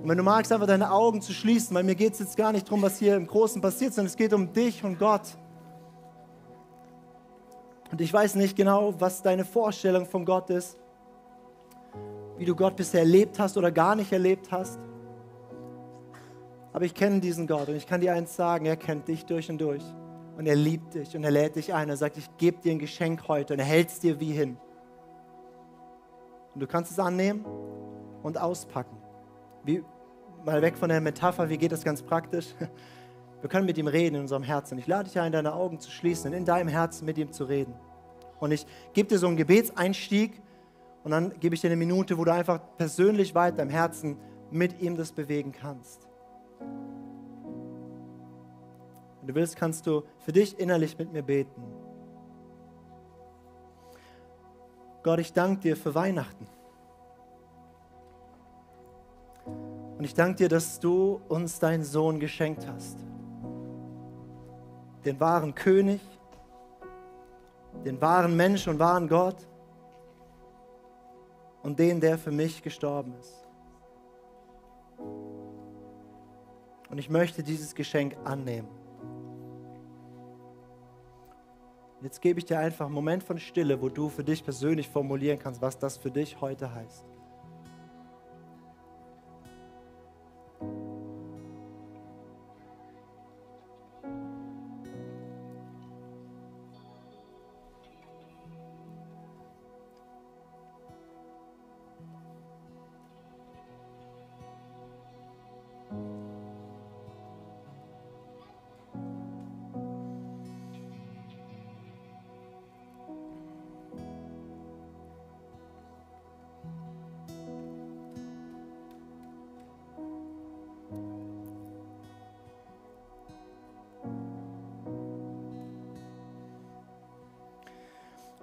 Und 0.02 0.10
wenn 0.10 0.18
du 0.18 0.24
magst, 0.24 0.52
einfach 0.52 0.66
deine 0.66 0.92
Augen 0.92 1.22
zu 1.22 1.32
schließen, 1.32 1.76
weil 1.76 1.84
mir 1.84 1.96
geht 1.96 2.14
es 2.14 2.20
jetzt 2.20 2.36
gar 2.36 2.52
nicht 2.52 2.66
darum, 2.68 2.82
was 2.82 2.98
hier 2.98 3.16
im 3.16 3.28
Großen 3.28 3.62
passiert, 3.62 3.94
sondern 3.94 4.08
es 4.08 4.18
geht 4.18 4.34
um 4.34 4.52
dich 4.52 4.84
und 4.84 4.98
Gott. 4.98 5.38
Und 7.92 8.02
ich 8.02 8.12
weiß 8.12 8.36
nicht 8.36 8.56
genau, 8.56 8.96
was 9.00 9.22
deine 9.22 9.46
Vorstellung 9.46 10.06
von 10.06 10.26
Gott 10.26 10.50
ist, 10.50 10.78
wie 12.38 12.46
du 12.46 12.56
Gott 12.56 12.76
bisher 12.76 13.02
erlebt 13.02 13.38
hast 13.38 13.58
oder 13.58 13.72
gar 13.72 13.96
nicht 13.96 14.12
erlebt 14.12 14.52
hast. 14.52 14.80
Aber 16.74 16.86
ich 16.86 16.94
kenne 16.94 17.20
diesen 17.20 17.48
Gott 17.48 17.68
und 17.68 17.76
ich 17.76 17.88
kann 17.88 18.02
dir 18.02 18.14
eins 18.14 18.36
sagen, 18.36 18.66
er 18.66 18.78
kennt 18.78 19.08
dich 19.08 19.26
durch 19.26 19.50
und 19.50 19.60
durch. 19.60 19.84
Und 20.38 20.48
er 20.48 20.56
liebt 20.56 20.94
dich 20.94 21.16
und 21.16 21.24
er 21.24 21.32
lädt 21.32 21.56
dich 21.56 21.74
ein. 21.74 21.90
Er 21.90 21.98
sagt, 21.98 22.18
ich 22.18 22.30
gebe 22.38 22.62
dir 22.62 22.72
ein 22.72 22.80
Geschenk 22.80 23.28
heute 23.28 23.54
und 23.54 23.60
er 23.60 23.66
hält 23.66 23.90
es 23.90 24.00
dir 24.00 24.20
wie 24.20 24.32
hin. 24.32 24.58
Und 26.54 26.62
du 26.62 26.68
kannst 26.68 26.92
es 26.92 27.00
annehmen 27.00 27.46
und 28.24 28.38
auspacken. 28.38 28.98
Wie, 29.64 29.84
mal 30.46 30.62
weg 30.62 30.78
von 30.78 30.90
der 30.90 31.02
Metapher, 31.02 31.50
wie 31.50 31.58
geht 31.58 31.72
das 31.72 31.84
ganz 31.84 32.02
praktisch? 32.02 32.56
Wir 33.42 33.50
können 33.50 33.66
mit 33.66 33.78
ihm 33.80 33.88
reden 33.88 34.16
in 34.16 34.22
unserem 34.22 34.44
Herzen. 34.44 34.78
Ich 34.78 34.86
lade 34.86 35.10
dich 35.10 35.20
ein, 35.20 35.32
deine 35.32 35.54
Augen 35.54 35.80
zu 35.80 35.90
schließen 35.90 36.32
und 36.32 36.38
in 36.38 36.46
deinem 36.46 36.68
Herzen 36.68 37.06
mit 37.06 37.18
ihm 37.18 37.32
zu 37.32 37.46
reden. 37.46 37.74
Und 38.40 38.52
ich 38.52 38.68
gebe 38.94 39.10
dir 39.10 39.18
so 39.18 39.28
einen 39.28 39.36
Gebetseinstieg 39.36 40.40
und 41.04 41.10
dann 41.10 41.40
gebe 41.40 41.56
ich 41.56 41.62
dir 41.62 41.68
eine 41.68 41.76
Minute, 41.76 42.20
wo 42.20 42.26
du 42.26 42.32
einfach 42.32 42.60
persönlich 42.78 43.34
weiter 43.34 43.64
im 43.64 43.70
Herzen 43.70 44.18
mit 44.52 44.80
ihm 44.80 44.96
das 44.96 45.12
bewegen 45.12 45.52
kannst. 45.52 46.11
Du 49.32 49.36
willst, 49.36 49.56
kannst 49.56 49.88
du 49.88 50.04
für 50.20 50.32
dich 50.32 50.60
innerlich 50.60 50.98
mit 50.98 51.12
mir 51.12 51.24
beten. 51.24 51.64
Gott, 55.04 55.20
ich 55.20 55.34
danke 55.34 55.62
dir 55.62 55.78
für 55.78 55.96
Weihnachten. 55.96 56.48
Und 59.98 60.04
ich 60.04 60.14
danke 60.14 60.36
dir, 60.36 60.50
dass 60.50 60.80
du 60.80 61.22
uns 61.30 61.60
deinen 61.60 61.84
Sohn 61.84 62.20
geschenkt 62.20 62.68
hast. 62.68 63.00
Den 65.06 65.20
wahren 65.20 65.56
König, 65.56 66.02
den 67.86 68.00
wahren 68.02 68.36
Mensch 68.36 68.68
und 68.68 68.78
wahren 68.80 69.08
Gott 69.08 69.48
und 71.64 71.80
den, 71.80 72.00
der 72.00 72.18
für 72.18 72.32
mich 72.32 72.62
gestorben 72.62 73.14
ist. 73.20 73.48
Und 76.90 76.98
ich 76.98 77.10
möchte 77.10 77.42
dieses 77.42 77.74
Geschenk 77.74 78.16
annehmen. 78.26 78.81
Jetzt 82.02 82.20
gebe 82.20 82.40
ich 82.40 82.46
dir 82.46 82.58
einfach 82.58 82.88
einen 82.88 82.96
Moment 82.96 83.24
von 83.24 83.38
Stille, 83.38 83.80
wo 83.80 83.88
du 83.88 84.10
für 84.10 84.24
dich 84.24 84.44
persönlich 84.44 84.90
formulieren 84.90 85.38
kannst, 85.38 85.62
was 85.62 85.78
das 85.78 85.98
für 85.98 86.10
dich 86.10 86.42
heute 86.42 86.74
heißt. 86.74 87.11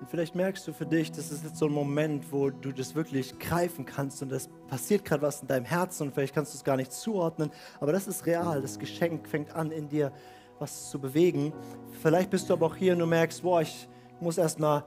Vielleicht 0.09 0.35
merkst 0.35 0.67
du 0.67 0.73
für 0.73 0.87
dich, 0.87 1.13
das 1.13 1.31
ist 1.31 1.45
jetzt 1.45 1.57
so 1.57 1.67
ein 1.67 1.73
Moment, 1.73 2.33
wo 2.33 2.51
du 2.51 2.73
das 2.73 2.95
wirklich 2.95 3.39
greifen 3.39 3.85
kannst 3.85 4.23
und 4.23 4.31
das 4.31 4.49
passiert 4.67 5.05
gerade 5.05 5.23
was 5.23 5.43
in 5.43 5.49
deinem 5.49 5.65
Herzen 5.65 6.05
und 6.09 6.15
vielleicht 6.15 6.35
kannst 6.35 6.55
du 6.55 6.57
es 6.57 6.65
gar 6.65 6.77
nicht 6.77 6.93
zuordnen, 6.93 7.51
aber 7.81 7.93
das 7.93 8.09
ist 8.09 8.27
real. 8.27 8.63
Das 8.63 8.79
Geschenk 8.79 9.29
fängt 9.29 9.55
an, 9.55 9.71
in 9.71 9.89
dir 9.89 10.13
was 10.59 10.91
zu 10.91 10.99
bewegen. 10.99 11.53
Vielleicht 12.03 12.31
bist 12.31 12.49
du 12.49 12.55
aber 12.55 12.67
auch 12.67 12.77
hier 12.77 12.95
und 12.95 13.01
du 13.01 13.07
merkst, 13.07 13.43
boah, 13.43 13.61
ich 13.61 13.89
muss 14.21 14.39
erstmal 14.39 14.85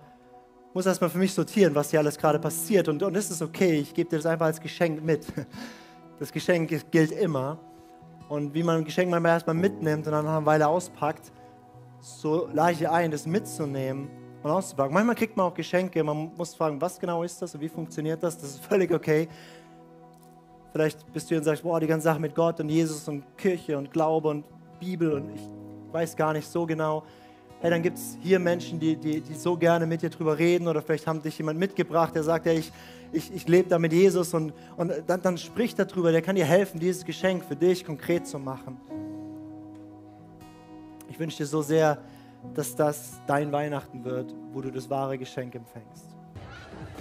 muss 0.74 0.86
erstmal 0.86 1.10
für 1.10 1.18
mich 1.18 1.34
sortieren, 1.34 1.76
was 1.76 1.92
hier 1.92 2.00
alles 2.00 2.18
gerade 2.18 2.40
passiert. 2.40 2.88
Und, 2.88 3.04
und 3.04 3.14
das 3.14 3.30
ist 3.30 3.42
okay, 3.42 3.74
ich 3.80 3.94
gebe 3.94 4.10
dir 4.10 4.16
das 4.16 4.26
einfach 4.26 4.46
als 4.46 4.60
Geschenk 4.60 5.04
mit. 5.04 5.26
Das 6.20 6.32
Geschenk 6.32 6.70
gilt 6.92 7.12
immer. 7.12 7.58
Und 8.30 8.54
wie 8.54 8.62
man 8.62 8.78
ein 8.78 8.86
Geschenk 8.86 9.10
manchmal 9.10 9.32
erstmal 9.32 9.56
mitnimmt 9.56 10.06
und 10.06 10.12
dann 10.12 10.24
nach 10.24 10.38
einer 10.38 10.46
Weile 10.46 10.68
auspackt, 10.68 11.32
so 12.00 12.48
lade 12.54 12.74
ich 12.74 12.78
dir 12.78 12.92
ein, 12.92 13.10
das 13.10 13.26
mitzunehmen 13.26 14.21
und 14.44 14.52
auszupacken. 14.52 14.94
Manchmal 14.94 15.16
kriegt 15.16 15.38
man 15.38 15.48
auch 15.48 15.54
Geschenke, 15.54 16.04
man 16.04 16.32
muss 16.36 16.56
fragen, 16.56 16.80
was 16.82 17.00
genau 17.00 17.24
ist 17.24 17.42
das 17.42 17.54
und 17.56 17.62
wie 17.62 17.70
funktioniert 17.70 18.22
das. 18.24 18.38
Das 18.38 18.52
ist 18.52 18.66
völlig 18.66 18.92
okay. 18.92 19.28
Vielleicht 20.72 21.12
bist 21.12 21.26
du 21.26 21.30
hier 21.30 21.40
und 21.40 21.44
sagst, 21.44 21.64
boah, 21.64 21.80
die 21.80 21.88
ganze 21.88 22.06
Sache 22.06 22.20
mit 22.20 22.34
Gott 22.34 22.60
und 22.60 22.70
Jesus 22.70 23.08
und 23.08 23.24
Kirche 23.38 23.78
und 23.78 23.92
Glaube 23.92 24.30
und 24.30 24.46
Bibel 24.80 25.14
und 25.14 25.36
ich 25.36 25.42
weiß 25.92 26.16
gar 26.16 26.34
nicht 26.34 26.48
so 26.48 26.66
genau. 26.66 27.04
Hey, 27.60 27.70
dann 27.70 27.84
gibt 27.84 27.98
es 27.98 28.18
hier 28.22 28.40
Menschen, 28.40 28.80
die, 28.80 28.96
die, 28.96 29.22
die 29.22 29.34
so 29.36 29.56
gerne 29.56 29.86
mit 29.86 30.02
dir 30.02 30.10
drüber 30.10 30.40
reden 30.40 30.68
oder 30.68 30.82
vielleicht 30.82 31.06
haben 31.06 31.22
dich 31.22 31.38
jemand 31.38 31.60
mitgebracht, 31.60 32.16
der 32.16 32.24
sagt, 32.24 32.48
ja, 32.48 32.54
ich, 32.54 32.72
ich, 33.12 33.32
ich 33.34 33.48
lebe 33.48 33.70
da 33.70 33.78
mit 33.78 33.94
Jesus 33.94 34.34
und, 34.34 34.54
und 34.78 34.92
dann, 35.06 35.22
dann 35.22 35.38
spricht 35.38 35.78
darüber, 35.78 36.12
der 36.12 36.24
kann 36.24 36.36
dir 36.36 36.46
helfen, 36.46 36.80
dieses 36.80 37.06
Geschenk 37.06 37.44
für 37.44 37.56
dich 37.56 37.86
konkret 37.86 38.26
zu 38.26 38.40
machen. 38.40 38.78
Ich 41.10 41.20
wünsche 41.20 41.38
dir 41.38 41.46
so 41.46 41.62
sehr, 41.62 42.00
dass 42.54 42.76
das 42.76 43.22
dein 43.28 43.52
Weihnachten 43.52 44.04
wird, 44.04 44.34
wo 44.54 44.62
du 44.62 44.72
das 44.72 44.90
wahre 44.90 45.18
Geschenk 45.18 45.56
empfängst. 45.56 46.16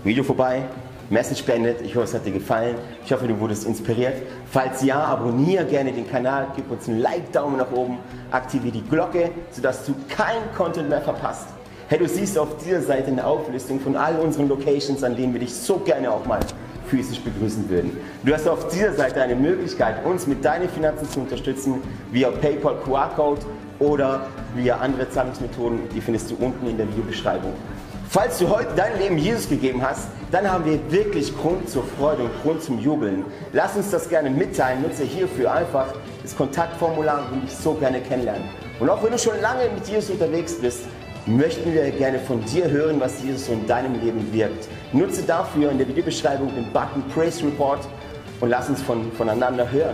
Video 0.02 0.24
vorbei, 0.24 0.62
Message 1.10 1.44
beendet. 1.44 1.82
Ich 1.82 1.94
hoffe, 1.94 2.04
es 2.04 2.14
hat 2.14 2.24
dir 2.24 2.32
gefallen. 2.32 2.76
Ich 3.04 3.12
hoffe, 3.12 3.28
du 3.28 3.38
wurdest 3.38 3.66
inspiriert. 3.66 4.14
Falls 4.50 4.82
ja, 4.82 5.04
abonniere 5.04 5.66
gerne 5.66 5.92
den 5.92 6.08
Kanal, 6.08 6.46
gib 6.56 6.70
uns 6.70 6.88
einen 6.88 7.00
Like, 7.00 7.32
Daumen 7.32 7.58
nach 7.58 7.70
oben, 7.72 7.98
aktiviere 8.30 8.72
die 8.72 8.82
Glocke, 8.82 9.30
sodass 9.50 9.84
du 9.84 9.94
keinen 10.08 10.54
Content 10.56 10.88
mehr 10.88 11.02
verpasst. 11.02 11.48
Hey, 11.88 11.98
du 11.98 12.08
siehst 12.08 12.38
auf 12.38 12.56
dieser 12.64 12.80
Seite 12.80 13.08
eine 13.08 13.26
Auflistung 13.26 13.80
von 13.80 13.96
all 13.96 14.18
unseren 14.20 14.48
Locations, 14.48 15.02
an 15.02 15.16
denen 15.16 15.32
wir 15.32 15.40
dich 15.40 15.52
so 15.52 15.76
gerne 15.78 16.10
auch 16.10 16.24
mal 16.24 16.40
physisch 16.86 17.20
begrüßen 17.20 17.68
würden. 17.68 17.96
Du 18.24 18.32
hast 18.32 18.48
auf 18.48 18.68
dieser 18.68 18.92
Seite 18.92 19.22
eine 19.22 19.34
Möglichkeit, 19.34 20.04
uns 20.04 20.26
mit 20.26 20.44
deinen 20.44 20.68
Finanzen 20.68 21.08
zu 21.08 21.20
unterstützen, 21.20 21.82
via 22.10 22.30
PayPal 22.30 22.76
QR-Code 22.84 23.42
oder 23.80 24.26
via 24.54 24.76
andere 24.76 25.10
Zahlungsmethoden, 25.10 25.88
die 25.94 26.00
findest 26.00 26.30
du 26.30 26.36
unten 26.36 26.66
in 26.68 26.76
der 26.76 26.88
Videobeschreibung. 26.88 27.52
Falls 28.08 28.38
du 28.38 28.48
heute 28.48 28.70
dein 28.74 28.98
Leben 28.98 29.18
Jesus 29.18 29.48
gegeben 29.48 29.82
hast, 29.82 30.08
dann 30.32 30.50
haben 30.50 30.64
wir 30.64 30.80
wirklich 30.90 31.36
Grund 31.36 31.68
zur 31.68 31.84
Freude 31.84 32.24
und 32.24 32.42
Grund 32.42 32.60
zum 32.60 32.80
Jubeln. 32.80 33.24
Lass 33.52 33.76
uns 33.76 33.90
das 33.90 34.08
gerne 34.08 34.30
mitteilen. 34.30 34.82
Nutze 34.82 35.04
hierfür 35.04 35.52
einfach 35.52 35.94
das 36.22 36.36
Kontaktformular 36.36 37.28
und 37.32 37.42
dich 37.42 37.54
so 37.54 37.74
gerne 37.74 38.00
kennenlernen. 38.00 38.48
Und 38.80 38.90
auch 38.90 39.00
wenn 39.04 39.12
du 39.12 39.18
schon 39.18 39.40
lange 39.40 39.70
mit 39.72 39.86
Jesus 39.86 40.10
unterwegs 40.10 40.54
bist, 40.60 40.80
möchten 41.26 41.72
wir 41.72 41.88
gerne 41.92 42.18
von 42.18 42.44
dir 42.46 42.68
hören, 42.68 42.98
was 42.98 43.22
Jesus 43.22 43.48
in 43.48 43.64
deinem 43.68 44.00
Leben 44.00 44.32
wirkt. 44.32 44.68
Nutze 44.92 45.22
dafür 45.22 45.70
in 45.70 45.78
der 45.78 45.86
Videobeschreibung 45.86 46.52
den 46.54 46.72
Button 46.72 47.04
Praise 47.14 47.44
Report 47.44 47.80
und 48.40 48.48
lass 48.48 48.68
uns 48.68 48.82
von, 48.82 49.12
voneinander 49.12 49.70
hören. 49.70 49.88